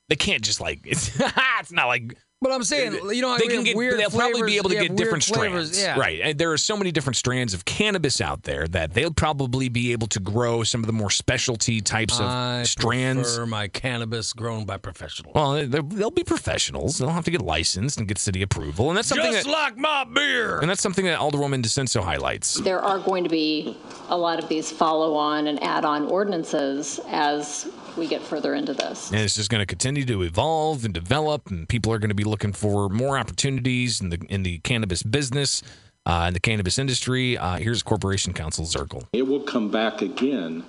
They 0.09 0.16
can't 0.16 0.42
just 0.42 0.61
like 0.61 0.81
it's. 0.85 1.11
it's 1.61 1.72
not 1.72 1.87
like. 1.87 2.16
But 2.42 2.52
I'm 2.52 2.64
saying, 2.64 2.92
you 3.11 3.22
know, 3.22 3.38
they 3.38 3.44
we 3.44 3.48
can 3.48 3.57
have 3.59 3.64
get. 3.64 3.76
weird 3.76 3.98
They'll 4.00 4.11
probably 4.11 4.42
be 4.42 4.57
able 4.57 4.70
to 4.70 4.74
get 4.74 4.96
different 4.96 5.24
weird 5.31 5.38
flavors, 5.38 5.72
strands, 5.72 5.96
yeah. 5.96 5.98
right? 5.98 6.20
And 6.22 6.38
there 6.38 6.52
are 6.52 6.59
so 6.59 6.76
many 6.76 6.90
different 6.90 7.16
strands 7.16 7.55
of 7.55 7.64
cannabis 7.64 8.20
out 8.20 8.42
there 8.42 8.66
that 8.68 8.94
they'll 8.94 9.12
probably 9.12 9.68
be 9.68 9.92
able 9.92 10.09
to 10.09 10.20
grow 10.20 10.64
some 10.64 10.81
of 10.81 10.87
the 10.88 10.92
more 10.92 11.11
specialty 11.11 11.81
types 11.81 12.18
of 12.18 12.26
I 12.26 12.64
strands. 12.64 13.28
prefer 13.37 13.46
my 13.46 13.68
cannabis 13.68 14.33
grown 14.33 14.64
by 14.64 14.76
professionals. 14.76 15.35
Well, 15.35 15.66
they'll 15.66 15.83
they'll 15.83 16.11
be 16.11 16.24
professionals. 16.24 16.98
They'll 16.98 17.11
have 17.11 17.24
to 17.26 17.31
get 17.31 17.42
licensed 17.42 17.98
and 17.98 18.09
get 18.09 18.18
city 18.18 18.42
approval, 18.42 18.88
and 18.90 18.96
that's 18.98 19.09
something 19.09 19.33
Just 19.33 19.46
that, 19.46 19.52
like 19.52 19.76
my 19.76 20.05
beer. 20.05 20.59
and 20.59 20.68
that's 20.68 20.83
something 20.83 21.05
that 21.05 21.20
Alderwoman 21.20 21.62
DiCenso 21.62 22.02
highlights. 22.02 22.55
There 22.55 22.81
are 22.81 22.98
going 22.98 23.22
to 23.22 23.31
be 23.31 23.76
a 24.09 24.16
lot 24.16 24.38
of 24.42 24.48
these 24.48 24.70
follow-on 24.72 25.46
and 25.46 25.62
add-on 25.62 26.07
ordinances 26.07 26.98
as 27.09 27.68
we 27.96 28.07
get 28.07 28.22
further 28.22 28.55
into 28.55 28.74
this. 28.74 29.11
And 29.11 29.20
it's 29.20 29.37
just 29.37 29.50
going 29.50 29.61
to 29.61 29.66
continue 29.66 30.05
to 30.07 30.22
evolve 30.22 30.85
and 30.85 30.92
develop, 30.92 31.50
and 31.50 31.68
people 31.68 31.92
are 31.92 31.98
going 31.98 32.11
to 32.11 32.14
be 32.14 32.24
looking 32.24 32.52
for 32.52 32.88
more 32.88 33.18
opportunities 33.18 34.00
in 34.00 34.11
the 34.11 34.20
in 34.28 34.42
the 34.42 34.59
cannabis 34.59 35.02
business, 35.02 35.62
uh, 36.07 36.24
in 36.28 36.35
the 36.35 36.40
cannabis 36.40 36.78
industry. 36.78 37.37
Uh, 37.37 37.57
here's 37.57 37.83
Corporation 37.83 38.33
Counsel 38.33 38.64
Zerkle. 38.64 39.07
It 39.12 39.26
will 39.26 39.42
come 39.42 39.70
back 39.70 40.02
again 40.02 40.64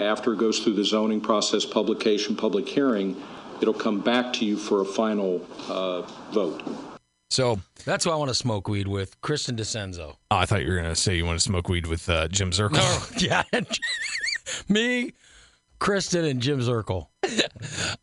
after 0.00 0.32
it 0.32 0.38
goes 0.38 0.58
through 0.60 0.74
the 0.74 0.84
zoning 0.84 1.20
process, 1.20 1.64
publication, 1.64 2.36
public 2.36 2.68
hearing. 2.68 3.20
It'll 3.60 3.74
come 3.74 4.00
back 4.00 4.32
to 4.34 4.44
you 4.44 4.56
for 4.56 4.80
a 4.80 4.84
final 4.84 5.46
uh, 5.68 6.02
vote. 6.32 6.62
So 7.30 7.60
that's 7.86 8.04
who 8.04 8.10
I 8.10 8.16
want 8.16 8.28
to 8.28 8.34
smoke 8.34 8.68
weed 8.68 8.88
with, 8.88 9.18
Kristin 9.22 9.56
DiCenso. 9.56 10.16
Oh, 10.30 10.36
I 10.36 10.44
thought 10.44 10.62
you 10.62 10.68
were 10.68 10.76
going 10.76 10.88
to 10.88 10.94
say 10.94 11.16
you 11.16 11.24
want 11.24 11.38
to 11.38 11.42
smoke 11.42 11.68
weed 11.68 11.86
with 11.86 12.06
uh, 12.10 12.28
Jim 12.28 12.50
Zerkle. 12.50 12.72
No, 12.72 13.02
yeah, 13.18 13.42
me, 14.68 15.14
Kristen, 15.82 16.24
and 16.24 16.40
Jim 16.40 16.60
Zerkle. 16.60 17.08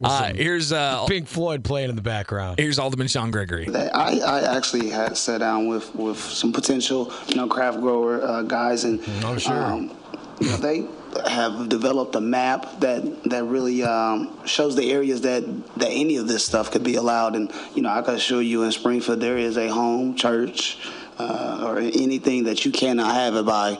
Uh, 0.01 0.33
here's 0.33 0.71
uh, 0.71 1.05
Pink 1.07 1.27
Floyd 1.27 1.61
playing 1.63 1.89
in 1.89 1.95
the 1.97 2.01
background. 2.01 2.57
Here's 2.57 2.79
Alderman 2.79 3.09
Shawn 3.09 3.31
Gregory. 3.31 3.67
I, 3.75 4.19
I 4.19 4.55
actually 4.57 4.89
had 4.89 5.17
sat 5.17 5.39
down 5.39 5.67
with, 5.67 5.93
with 5.93 6.17
some 6.17 6.53
potential, 6.53 7.11
you 7.27 7.35
know, 7.35 7.47
craft 7.47 7.81
grower 7.81 8.21
uh, 8.23 8.43
guys, 8.43 8.85
and 8.85 9.01
Oh, 9.23 9.37
sure. 9.37 9.53
um, 9.61 9.91
you 10.39 10.47
know, 10.47 10.55
they 10.57 10.85
have 11.29 11.67
developed 11.67 12.15
a 12.15 12.21
map 12.21 12.79
that 12.79 13.23
that 13.25 13.43
really 13.43 13.83
um, 13.83 14.45
shows 14.45 14.77
the 14.77 14.89
areas 14.89 15.21
that 15.21 15.43
that 15.75 15.89
any 15.89 16.15
of 16.15 16.29
this 16.29 16.45
stuff 16.45 16.71
could 16.71 16.83
be 16.83 16.95
allowed. 16.95 17.35
And 17.35 17.51
you 17.75 17.81
know, 17.81 17.89
I 17.89 18.01
can 18.01 18.15
assure 18.15 18.41
you, 18.41 18.63
in 18.63 18.71
Springfield, 18.71 19.19
there 19.19 19.37
is 19.37 19.57
a 19.57 19.67
home 19.67 20.15
church 20.15 20.77
uh, 21.17 21.65
or 21.67 21.79
anything 21.79 22.45
that 22.45 22.63
you 22.63 22.71
cannot 22.71 23.13
have 23.15 23.35
it 23.35 23.45
by. 23.45 23.77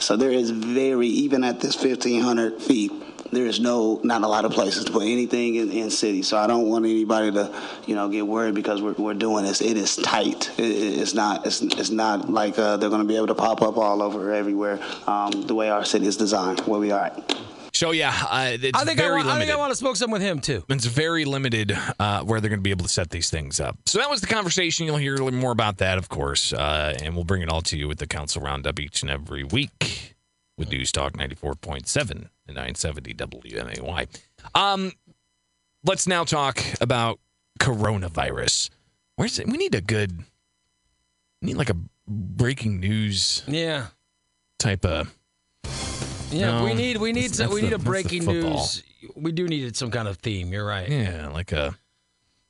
So 0.00 0.16
there 0.16 0.32
is 0.32 0.50
very 0.50 1.06
even 1.06 1.44
at 1.44 1.60
this 1.60 1.76
1,500 1.76 2.60
feet. 2.60 2.90
There 3.34 3.46
is 3.46 3.60
no, 3.60 4.00
not 4.02 4.22
a 4.22 4.28
lot 4.28 4.44
of 4.44 4.52
places 4.52 4.84
to 4.84 4.92
put 4.92 5.02
anything 5.02 5.56
in, 5.56 5.70
in 5.70 5.90
city. 5.90 6.22
So 6.22 6.38
I 6.38 6.46
don't 6.46 6.68
want 6.68 6.84
anybody 6.84 7.32
to, 7.32 7.52
you 7.86 7.94
know, 7.94 8.08
get 8.08 8.26
worried 8.26 8.54
because 8.54 8.80
we're, 8.80 8.92
we're 8.94 9.14
doing 9.14 9.44
this. 9.44 9.60
It 9.60 9.76
is 9.76 9.96
tight. 9.96 10.50
It, 10.58 10.64
it- 10.64 10.94
it's 11.04 11.12
not, 11.14 11.44
it's, 11.46 11.60
it's 11.60 11.90
not 11.90 12.30
like 12.30 12.58
uh, 12.58 12.76
they're 12.78 12.88
going 12.88 13.02
to 13.02 13.08
be 13.08 13.16
able 13.16 13.26
to 13.28 13.34
pop 13.34 13.60
up 13.62 13.76
all 13.76 14.00
over 14.02 14.32
everywhere 14.32 14.78
um, 15.06 15.32
the 15.32 15.54
way 15.54 15.68
our 15.68 15.84
city 15.84 16.06
is 16.06 16.16
designed, 16.16 16.60
where 16.60 16.80
we 16.80 16.90
are 16.92 17.06
at. 17.06 17.36
So 17.74 17.90
yeah, 17.90 18.14
uh, 18.30 18.50
it's 18.52 18.78
I 18.80 18.84
think 18.84 19.00
I, 19.00 19.02
very 19.02 19.16
want, 19.16 19.26
I 19.28 19.38
think 19.40 19.50
I 19.50 19.56
want 19.56 19.72
to 19.72 19.76
smoke 19.76 19.96
some 19.96 20.12
with 20.12 20.22
him 20.22 20.38
too. 20.38 20.62
It's 20.68 20.86
very 20.86 21.24
limited 21.24 21.76
uh, 21.98 22.22
where 22.22 22.40
they're 22.40 22.48
going 22.48 22.60
to 22.60 22.62
be 22.62 22.70
able 22.70 22.84
to 22.84 22.88
set 22.88 23.10
these 23.10 23.30
things 23.30 23.58
up. 23.58 23.76
So 23.86 23.98
that 23.98 24.08
was 24.08 24.20
the 24.20 24.28
conversation. 24.28 24.86
You'll 24.86 24.96
hear 24.98 25.16
a 25.16 25.24
little 25.24 25.32
more 25.40 25.50
about 25.50 25.78
that, 25.78 25.98
of 25.98 26.08
course, 26.08 26.52
uh, 26.52 26.96
and 27.02 27.16
we'll 27.16 27.24
bring 27.24 27.42
it 27.42 27.48
all 27.48 27.62
to 27.62 27.76
you 27.76 27.88
with 27.88 27.98
the 27.98 28.06
council 28.06 28.40
roundup 28.42 28.78
each 28.78 29.02
and 29.02 29.10
every 29.10 29.42
week 29.42 30.03
with 30.56 30.70
News 30.70 30.92
Talk 30.92 31.14
94.7 31.14 32.10
and 32.10 32.28
970 32.48 33.14
WMAY. 33.14 34.06
Um, 34.54 34.92
let's 35.84 36.06
now 36.06 36.24
talk 36.24 36.60
about 36.80 37.18
coronavirus. 37.60 38.70
Where's 39.16 39.38
it? 39.38 39.46
We 39.46 39.56
need 39.56 39.74
a 39.74 39.80
good, 39.80 40.18
we 41.40 41.46
need 41.48 41.56
like 41.56 41.70
a 41.70 41.76
breaking 42.06 42.80
news 42.80 43.42
Yeah. 43.46 43.86
type 44.58 44.84
of 44.84 45.14
Yeah, 46.30 46.58
No, 46.58 46.64
we 46.64 46.74
need 46.74 46.96
we 46.96 47.12
need 47.12 47.30
that's- 47.30 47.36
some, 47.36 47.46
that's 47.46 47.54
we 47.54 47.62
need 47.62 47.70
the- 47.70 47.76
a 47.76 47.78
breaking 47.78 48.24
news. 48.24 48.82
We 49.14 49.30
do 49.30 49.46
need 49.46 49.76
some 49.76 49.90
kind 49.90 50.08
of 50.08 50.16
theme. 50.18 50.52
You're 50.52 50.64
right. 50.66 50.88
Yeah, 50.88 51.28
like 51.28 51.52
a 51.52 51.76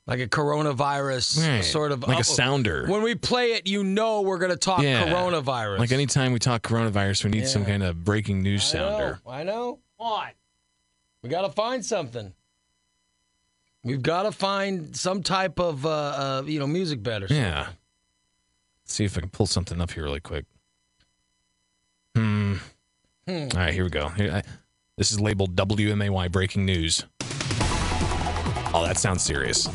like 0.06 0.20
a 0.20 0.28
coronavirus 0.28 1.46
Right, 1.48 1.64
sort 1.64 1.92
of 1.92 2.02
like 2.06 2.16
a 2.16 2.20
oh, 2.20 2.22
sounder. 2.22 2.86
When 2.86 3.02
we 3.02 3.14
play 3.14 3.52
it, 3.52 3.66
you 3.66 3.82
know 3.82 4.20
we're 4.20 4.38
going 4.38 4.50
to 4.50 4.56
talk 4.56 4.82
Yeah. 4.82 5.06
coronavirus. 5.06 5.78
Like 5.78 5.92
anytime 5.92 6.32
we 6.32 6.38
talk 6.38 6.62
coronavirus, 6.62 7.24
we 7.24 7.30
need 7.30 7.48
some 7.48 7.64
kind 7.64 7.82
of 7.82 8.04
breaking 8.04 8.42
news 8.42 8.64
sounder. 8.64 9.20
I 9.26 9.44
know. 9.44 9.80
What? 9.96 10.34
We 11.22 11.30
got 11.30 11.42
to 11.42 11.50
find 11.50 11.84
something. 11.84 12.34
We've 13.82 14.02
got 14.02 14.24
to 14.24 14.32
find 14.32 14.96
some 14.96 15.22
type 15.22 15.58
of 15.58 15.84
uh, 15.84 15.88
uh, 15.90 16.42
you 16.46 16.58
know 16.58 16.66
music 16.66 17.02
bed 17.02 17.22
or 17.22 17.28
something. 17.28 17.44
Yeah. 17.44 17.68
Let's 18.84 18.94
see 18.94 19.04
if 19.04 19.16
I 19.16 19.20
can 19.20 19.30
pull 19.30 19.46
something 19.46 19.80
up 19.80 19.90
here 19.92 20.04
really 20.04 20.20
quick. 20.20 20.44
Hmm. 22.14 22.54
Hmm. 23.26 23.48
All 23.52 23.58
right, 23.58 23.72
here 23.72 23.84
we 23.84 23.90
go. 23.90 24.08
Here, 24.10 24.32
I, 24.36 24.42
this 24.96 25.10
is 25.10 25.20
labeled 25.20 25.56
WMAY 25.56 26.30
breaking 26.30 26.64
news. 26.66 27.04
Oh, 28.76 28.84
that 28.84 28.98
sounds 28.98 29.22
serious. 29.22 29.68
All 29.68 29.72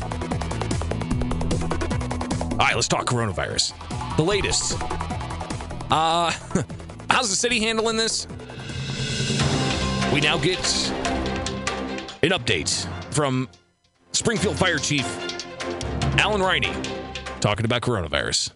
right, 2.58 2.74
let's 2.74 2.86
talk 2.86 3.06
coronavirus. 3.06 3.72
The 4.18 4.22
latest. 4.22 4.76
Uh, 5.90 6.30
how's 7.10 7.30
the 7.30 7.36
city 7.36 7.60
handling 7.60 7.96
this? 7.96 8.26
We 10.12 10.20
now 10.20 10.36
get 10.36 10.58
an 12.22 12.30
update 12.30 12.86
from 13.14 13.48
Springfield 14.12 14.58
Fire 14.58 14.76
Chief 14.76 15.06
Alan 16.18 16.42
Riney 16.42 16.74
talking 17.40 17.64
about 17.64 17.80
coronavirus. 17.80 18.50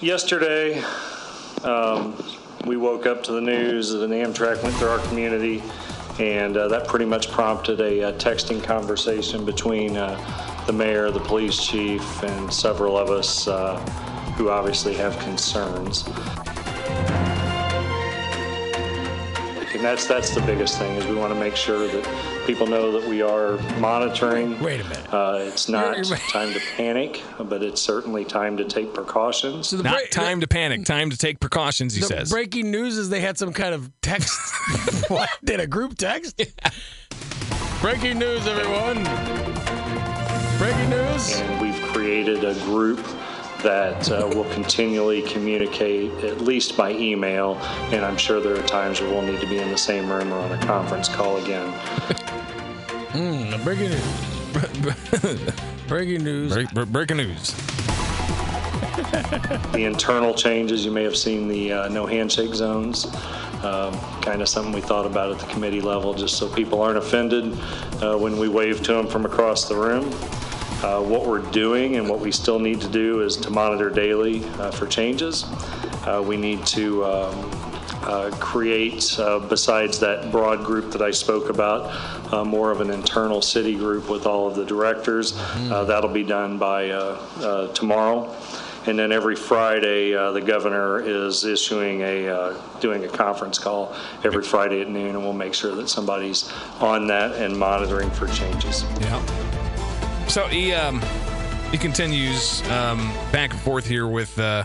Yesterday, 0.00 0.82
um, 1.64 2.16
we 2.66 2.78
woke 2.78 3.04
up 3.04 3.22
to 3.24 3.32
the 3.32 3.42
news 3.42 3.90
that 3.90 4.02
an 4.02 4.12
Amtrak 4.12 4.62
went 4.62 4.74
through 4.76 4.88
our 4.88 5.06
community, 5.08 5.62
and 6.22 6.56
uh, 6.56 6.68
that 6.68 6.86
pretty 6.86 7.04
much 7.04 7.32
prompted 7.32 7.80
a, 7.80 8.04
uh 8.04 8.12
texting 8.12 8.62
conversation 8.62 9.44
between 9.44 9.96
uh, 9.96 10.16
the 10.66 10.72
mayor, 10.72 11.10
the 11.10 11.20
police 11.20 11.66
chief, 11.66 12.22
and 12.22 12.52
several 12.52 12.96
of 12.96 13.10
us 13.10 13.48
uh, 13.48 13.76
who 14.36 14.48
obviously 14.48 14.94
have 14.94 15.18
concerns. 15.18 16.04
And 19.74 19.82
that's 19.82 20.06
that's 20.06 20.34
the 20.34 20.42
biggest 20.42 20.78
thing 20.78 20.94
is 20.96 21.06
we 21.06 21.14
want 21.14 21.32
to 21.32 21.38
make 21.40 21.56
sure 21.56 21.86
that 21.88 22.46
people 22.46 22.66
know 22.66 22.92
that 22.92 23.08
we 23.08 23.22
are 23.22 23.56
monitoring. 23.78 24.60
Wait 24.60 24.80
a 24.80 24.84
minute. 24.84 25.12
Uh, 25.14 25.38
it's 25.40 25.68
not 25.68 25.96
You're- 25.96 26.08
you're- 26.08 26.20
time 26.30 26.52
to 26.52 26.60
panic, 26.76 27.22
but 27.38 27.62
it's 27.62 27.80
certainly 27.80 28.24
time 28.24 28.56
to 28.58 28.64
take 28.64 28.92
precautions. 28.92 29.72
Not 29.72 30.02
time 30.10 30.40
to 30.40 30.46
panic, 30.46 30.84
time 30.84 31.08
to 31.10 31.16
take 31.16 31.40
precautions, 31.40 31.94
he 31.94 32.00
the 32.02 32.06
says. 32.06 32.30
breaking 32.30 32.70
news 32.70 32.98
is 32.98 33.08
they 33.08 33.20
had 33.20 33.38
some 33.38 33.52
kind 33.54 33.74
of 33.74 33.90
text. 34.02 34.30
what? 35.08 35.28
Did 35.42 35.58
a 35.60 35.66
group 35.66 35.96
text? 35.96 36.36
Breaking 37.80 38.18
news, 38.18 38.46
everyone. 38.46 39.02
Breaking 40.58 40.90
news. 40.90 41.40
And 41.40 41.60
we've 41.60 41.82
created 41.92 42.44
a 42.44 42.54
group 42.64 43.00
that 43.62 44.10
uh, 44.10 44.30
will 44.34 44.50
continually 44.52 45.22
communicate, 45.22 46.12
at 46.24 46.40
least 46.40 46.76
by 46.76 46.92
email. 46.92 47.56
And 47.92 48.04
I'm 48.04 48.16
sure 48.16 48.40
there 48.40 48.54
are 48.54 48.66
times 48.66 49.00
where 49.00 49.10
we'll 49.10 49.22
need 49.22 49.40
to 49.40 49.46
be 49.46 49.58
in 49.58 49.70
the 49.70 49.78
same 49.78 50.10
room 50.10 50.32
or 50.32 50.38
on 50.38 50.52
a 50.52 50.66
conference 50.66 51.08
call 51.08 51.36
again. 51.38 51.72
Mm, 53.12 53.62
breaking 53.62 53.90
news. 53.90 55.52
breaking 55.86 56.24
news. 56.24 56.54
Break, 56.54 56.70
bre- 56.72 56.84
breaking 56.84 57.18
news. 57.18 57.52
the 59.72 59.84
internal 59.84 60.32
changes, 60.32 60.82
you 60.82 60.90
may 60.90 61.02
have 61.02 61.16
seen 61.16 61.46
the 61.46 61.72
uh, 61.72 61.88
no 61.88 62.06
handshake 62.06 62.54
zones. 62.54 63.04
Um, 63.62 63.92
kind 64.22 64.40
of 64.40 64.48
something 64.48 64.72
we 64.72 64.80
thought 64.80 65.04
about 65.04 65.30
at 65.30 65.38
the 65.38 65.46
committee 65.52 65.82
level, 65.82 66.14
just 66.14 66.38
so 66.38 66.48
people 66.48 66.80
aren't 66.80 66.96
offended 66.96 67.52
uh, 68.02 68.16
when 68.16 68.38
we 68.38 68.48
wave 68.48 68.82
to 68.84 68.94
them 68.94 69.06
from 69.06 69.26
across 69.26 69.68
the 69.68 69.76
room. 69.76 70.10
Uh, 70.82 71.00
what 71.00 71.26
we're 71.26 71.38
doing 71.52 71.96
and 71.96 72.08
what 72.08 72.18
we 72.18 72.32
still 72.32 72.58
need 72.58 72.80
to 72.80 72.88
do 72.88 73.22
is 73.22 73.36
to 73.36 73.50
monitor 73.50 73.88
daily 73.88 74.44
uh, 74.58 74.70
for 74.70 74.86
changes. 74.86 75.44
Uh, 76.04 76.22
we 76.26 76.36
need 76.36 76.64
to 76.66 77.04
um, 77.04 77.50
uh, 78.02 78.30
create, 78.40 79.16
uh, 79.18 79.38
besides 79.38 80.00
that 80.00 80.32
broad 80.32 80.64
group 80.64 80.90
that 80.90 81.02
I 81.02 81.12
spoke 81.12 81.50
about, 81.50 82.32
uh, 82.32 82.44
more 82.44 82.70
of 82.72 82.80
an 82.80 82.90
internal 82.90 83.40
city 83.40 83.74
group 83.74 84.08
with 84.08 84.26
all 84.26 84.48
of 84.48 84.56
the 84.56 84.64
directors. 84.64 85.34
Uh, 85.70 85.84
that'll 85.84 86.10
be 86.10 86.24
done 86.24 86.58
by 86.58 86.90
uh, 86.90 87.18
uh, 87.40 87.72
tomorrow. 87.72 88.34
And 88.86 88.98
then 88.98 89.12
every 89.12 89.36
Friday, 89.36 90.14
uh, 90.14 90.32
the 90.32 90.40
governor 90.40 90.98
is 90.98 91.44
issuing 91.44 92.00
a, 92.00 92.28
uh, 92.28 92.80
doing 92.80 93.04
a 93.04 93.08
conference 93.08 93.56
call 93.56 93.94
every 94.24 94.42
Friday 94.42 94.80
at 94.80 94.88
noon, 94.88 95.10
and 95.10 95.22
we'll 95.22 95.32
make 95.32 95.54
sure 95.54 95.76
that 95.76 95.88
somebody's 95.88 96.50
on 96.80 97.06
that 97.06 97.36
and 97.36 97.56
monitoring 97.56 98.10
for 98.10 98.26
changes. 98.26 98.84
Yeah. 99.00 99.61
So 100.32 100.46
he 100.46 100.72
um, 100.72 101.02
he 101.72 101.76
continues 101.76 102.62
um, 102.70 103.12
back 103.32 103.50
and 103.50 103.60
forth 103.60 103.86
here 103.86 104.06
with 104.06 104.38
uh, 104.38 104.64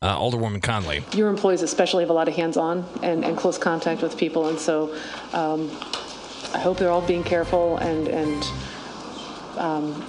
uh, 0.00 0.16
Alderwoman 0.16 0.62
Conley. 0.62 1.02
Your 1.12 1.28
employees 1.28 1.62
especially 1.62 2.04
have 2.04 2.10
a 2.10 2.12
lot 2.12 2.28
of 2.28 2.36
hands-on 2.36 2.84
and, 3.02 3.24
and 3.24 3.36
close 3.36 3.58
contact 3.58 4.00
with 4.00 4.16
people, 4.16 4.46
and 4.46 4.56
so 4.56 4.94
um, 5.32 5.72
I 6.54 6.60
hope 6.60 6.78
they're 6.78 6.92
all 6.92 7.02
being 7.02 7.24
careful 7.24 7.78
and, 7.78 8.06
and 8.06 8.44
um, 9.58 10.04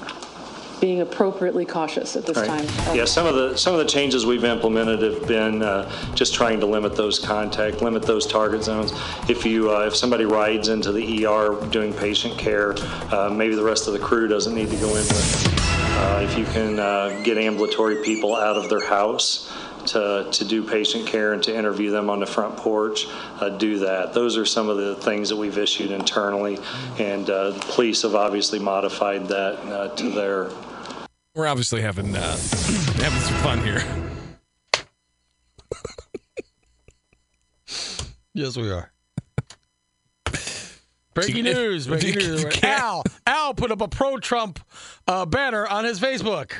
being 0.80 1.02
appropriately 1.02 1.66
cautious 1.66 2.16
at 2.16 2.26
this 2.26 2.38
Right. 2.38 2.48
time. 2.48 2.96
Yeah, 2.96 3.06
some 3.06 3.26
of 3.26 3.36
the, 3.36 3.58
some 3.58 3.74
of 3.74 3.80
the 3.80 3.86
changes 3.86 4.26
we've 4.26 4.44
implemented 4.44 5.02
have 5.02 5.28
been 5.28 5.62
uh, 5.62 5.92
just 6.16 6.34
trying 6.34 6.60
to 6.62 6.66
limit 6.66 6.96
those 6.96 7.20
contact, 7.20 7.82
limit 7.82 8.04
those 8.04 8.26
target 8.26 8.64
zones. 8.64 8.94
If 9.28 9.46
you, 9.46 9.72
uh, 9.72 9.86
if 9.88 9.96
somebody 9.96 10.26
rides 10.26 10.68
into 10.70 10.92
the 10.92 11.26
ER 11.26 11.56
doing 11.70 11.94
patient 11.94 12.38
care, 12.38 12.76
uh, 13.12 13.30
maybe 13.30 13.56
the 13.56 13.64
rest 13.64 13.88
of 13.88 13.94
the 13.94 14.00
crew 14.00 14.28
doesn't 14.28 14.54
need 14.56 14.70
to 14.70 14.78
go 14.78 14.88
in 14.90 14.94
with 14.96 15.44
them. 15.44 15.54
Uh, 16.00 16.22
If 16.24 16.38
you 16.38 16.46
can 16.46 16.80
uh, 16.80 17.22
get 17.24 17.38
ambulatory 17.38 18.04
people 18.04 18.36
out 18.36 18.56
of 18.56 18.70
their 18.70 18.86
house 18.86 19.52
to, 19.88 20.28
to 20.32 20.46
do 20.46 20.64
patient 20.64 21.08
care 21.08 21.34
and 21.34 21.42
to 21.44 21.56
interview 21.56 21.90
them 21.92 22.10
on 22.10 22.20
the 22.20 22.26
front 22.26 22.56
porch, 22.58 23.08
uh, 23.42 23.50
do 23.50 23.80
that. 23.80 24.14
Those 24.14 24.38
are 24.38 24.46
some 24.46 24.70
of 24.70 24.78
the 24.78 24.96
things 24.96 25.30
that 25.30 25.36
we've 25.36 25.58
issued 25.58 25.92
internally, 25.92 26.58
and 27.00 27.30
uh, 27.30 27.52
the 27.52 27.60
police 27.60 28.04
have 28.04 28.16
obviously 28.16 28.60
modified 28.60 29.28
that 29.30 29.56
uh, 29.72 29.88
to 29.96 30.10
their 30.12 30.50
We're 31.36 31.48
obviously 31.48 31.82
having 31.82 32.16
uh, 32.16 32.22
having 32.98 33.20
some 33.20 33.38
fun 33.38 33.64
here. 33.64 33.84
Yes, 38.34 38.58
we 38.58 38.72
are. 38.72 38.92
Breaking 41.14 41.44
news! 41.44 41.88
Breaking 41.88 42.16
news! 42.16 42.46
Al 42.64 43.04
Al 43.28 43.54
put 43.54 43.72
up 43.72 43.82
a 43.82 43.88
pro-Trump 43.88 44.60
uh, 45.08 45.26
banner 45.26 45.68
on 45.68 45.84
his 45.84 46.00
Facebook. 46.00 46.52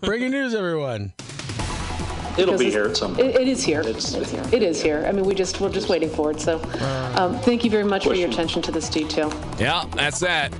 Breaking 0.00 0.30
news, 0.30 0.54
everyone! 0.54 1.12
It'll 2.38 2.46
Because 2.46 2.60
be 2.60 2.66
it's- 2.68 2.72
here 2.72 2.84
at 2.90 2.96
some 2.96 3.18
It, 3.18 3.36
it 3.36 3.46
is 3.48 3.62
here. 3.62 3.82
It's, 3.84 4.12
here. 4.30 4.42
It 4.52 4.62
is 4.62 4.82
here. 4.82 5.04
I 5.06 5.12
mean, 5.12 5.24
we 5.24 5.34
just 5.34 5.60
we're 5.60 5.68
just 5.70 5.88
waiting 5.88 6.10
for 6.10 6.32
it. 6.32 6.40
So, 6.40 6.60
um, 7.16 7.38
thank 7.40 7.62
you 7.64 7.70
very 7.70 7.84
much 7.84 8.04
for 8.06 8.14
your 8.14 8.28
attention 8.28 8.60
to 8.62 8.72
this 8.72 8.88
detail. 8.88 9.32
Yeah, 9.58 9.84
that's 9.94 10.18
that. 10.20 10.52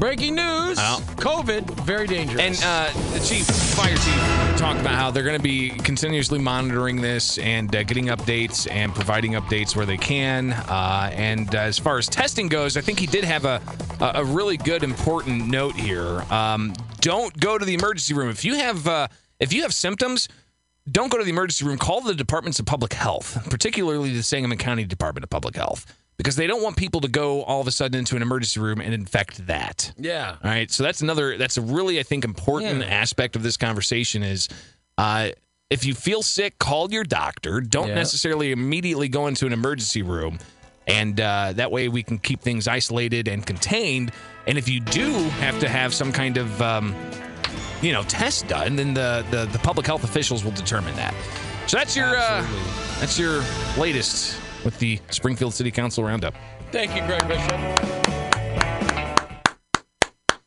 Breaking 0.00 0.36
news! 0.36 0.78
Well. 0.78 1.00
COVID, 1.16 1.68
very 1.82 2.06
dangerous. 2.06 2.40
And 2.40 2.58
uh, 2.64 2.90
the 3.12 3.20
chief, 3.22 3.44
fire 3.44 3.94
chief, 3.94 4.58
talked 4.58 4.80
about 4.80 4.94
how 4.94 5.10
they're 5.10 5.24
going 5.24 5.36
to 5.36 5.42
be 5.42 5.68
continuously 5.68 6.38
monitoring 6.38 7.02
this 7.02 7.36
and 7.36 7.76
uh, 7.76 7.82
getting 7.82 8.06
updates 8.06 8.66
and 8.70 8.94
providing 8.94 9.32
updates 9.32 9.76
where 9.76 9.84
they 9.84 9.98
can. 9.98 10.54
Uh, 10.54 11.10
and 11.12 11.54
uh, 11.54 11.58
as 11.58 11.78
far 11.78 11.98
as 11.98 12.08
testing 12.08 12.48
goes, 12.48 12.78
I 12.78 12.80
think 12.80 12.98
he 12.98 13.06
did 13.06 13.24
have 13.24 13.44
a 13.44 13.60
a 14.00 14.12
a 14.14 14.24
really 14.24 14.56
good 14.56 14.82
important 14.82 15.46
note 15.46 15.74
here. 15.74 16.22
Um, 16.30 16.72
don't 17.00 17.38
go 17.38 17.58
to 17.58 17.64
the 17.66 17.74
emergency 17.74 18.14
room 18.14 18.30
if 18.30 18.42
you 18.42 18.54
have 18.54 18.88
uh, 18.88 19.08
if 19.38 19.52
you 19.52 19.60
have 19.62 19.74
symptoms. 19.74 20.30
Don't 20.90 21.12
go 21.12 21.18
to 21.18 21.24
the 21.24 21.30
emergency 21.30 21.66
room. 21.66 21.76
Call 21.76 22.00
the 22.00 22.14
departments 22.14 22.58
of 22.58 22.64
public 22.64 22.94
health, 22.94 23.46
particularly 23.50 24.14
the 24.14 24.22
Sangamon 24.22 24.56
County 24.56 24.84
Department 24.84 25.24
of 25.24 25.30
Public 25.30 25.56
Health, 25.56 25.84
because 26.20 26.36
they 26.36 26.46
don't 26.46 26.62
want 26.62 26.76
people 26.76 27.00
to 27.00 27.08
go 27.08 27.42
all 27.44 27.62
of 27.62 27.66
a 27.66 27.70
sudden 27.70 27.98
into 27.98 28.14
an 28.14 28.20
emergency 28.20 28.60
room 28.60 28.78
and 28.78 28.92
infect 28.92 29.46
that. 29.46 29.90
yeah, 29.96 30.36
All 30.44 30.50
right. 30.50 30.70
So 30.70 30.82
that's 30.82 31.00
another, 31.00 31.38
that's 31.38 31.56
a 31.56 31.62
really, 31.62 31.98
I 31.98 32.02
think, 32.02 32.26
important 32.26 32.80
Yeah. 32.80 32.84
aspect 32.88 33.36
of 33.36 33.42
this 33.42 33.56
conversation 33.56 34.22
is 34.22 34.46
uh, 34.98 35.30
if 35.70 35.86
you 35.86 35.94
feel 35.94 36.20
sick, 36.22 36.58
call 36.58 36.90
your 36.92 37.04
doctor. 37.04 37.62
Don't 37.62 37.88
Yeah. 37.88 37.94
necessarily 37.94 38.52
immediately 38.52 39.08
go 39.08 39.28
into 39.28 39.46
an 39.46 39.54
emergency 39.54 40.02
room. 40.02 40.38
And 40.86 41.18
uh, 41.18 41.54
that 41.54 41.70
way 41.72 41.88
we 41.88 42.02
can 42.02 42.18
keep 42.18 42.42
things 42.42 42.68
isolated 42.68 43.26
and 43.26 43.46
contained. 43.46 44.12
And 44.46 44.58
if 44.58 44.68
you 44.68 44.80
do 44.80 45.10
have 45.40 45.58
to 45.60 45.70
have 45.70 45.94
some 45.94 46.12
kind 46.12 46.36
of, 46.36 46.60
um, 46.60 46.94
you 47.80 47.92
know, 47.92 48.02
test 48.02 48.46
done, 48.46 48.76
then 48.76 48.92
the, 48.92 49.24
the, 49.30 49.46
the 49.46 49.58
public 49.60 49.86
health 49.86 50.04
officials 50.04 50.44
will 50.44 50.50
determine 50.52 50.94
that. 50.96 51.14
So 51.66 51.78
that's 51.78 51.96
your 51.96 52.14
uh, 52.14 52.44
that's 52.98 53.18
your 53.18 53.42
latest 53.78 54.38
with 54.64 54.78
the 54.78 55.00
Springfield 55.10 55.54
City 55.54 55.70
Council 55.70 56.04
roundup. 56.04 56.34
Thank 56.70 56.94
you, 56.94 57.02
Greg 57.06 57.26
Bishop. 57.26 58.00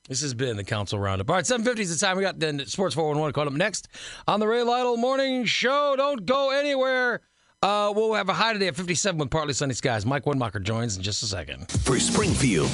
This 0.09 0.21
has 0.21 0.33
been 0.33 0.57
the 0.57 0.65
Council 0.65 0.99
Roundup. 0.99 1.29
All 1.29 1.37
right, 1.37 1.45
750 1.45 1.81
is 1.81 1.97
the 1.97 2.05
time. 2.05 2.17
We 2.17 2.23
got 2.23 2.37
the 2.37 2.65
Sports 2.67 2.93
411 2.93 3.33
caught 3.33 3.47
up 3.47 3.53
next 3.53 3.87
on 4.27 4.41
the 4.41 4.47
Ray 4.47 4.61
Lytle 4.61 4.97
Morning 4.97 5.45
Show. 5.45 5.95
Don't 5.97 6.25
go 6.25 6.51
anywhere. 6.51 7.21
Uh, 7.63 7.93
we'll 7.95 8.13
have 8.13 8.27
a 8.27 8.33
high 8.33 8.51
today 8.51 8.67
at 8.67 8.75
57 8.75 9.17
with 9.17 9.31
partly 9.31 9.53
sunny 9.53 9.73
skies. 9.73 10.05
Mike 10.05 10.25
Woodmacher 10.25 10.61
joins 10.61 10.97
in 10.97 11.03
just 11.03 11.23
a 11.23 11.25
second. 11.25 11.71
For 11.71 11.97
Springfield. 11.97 12.69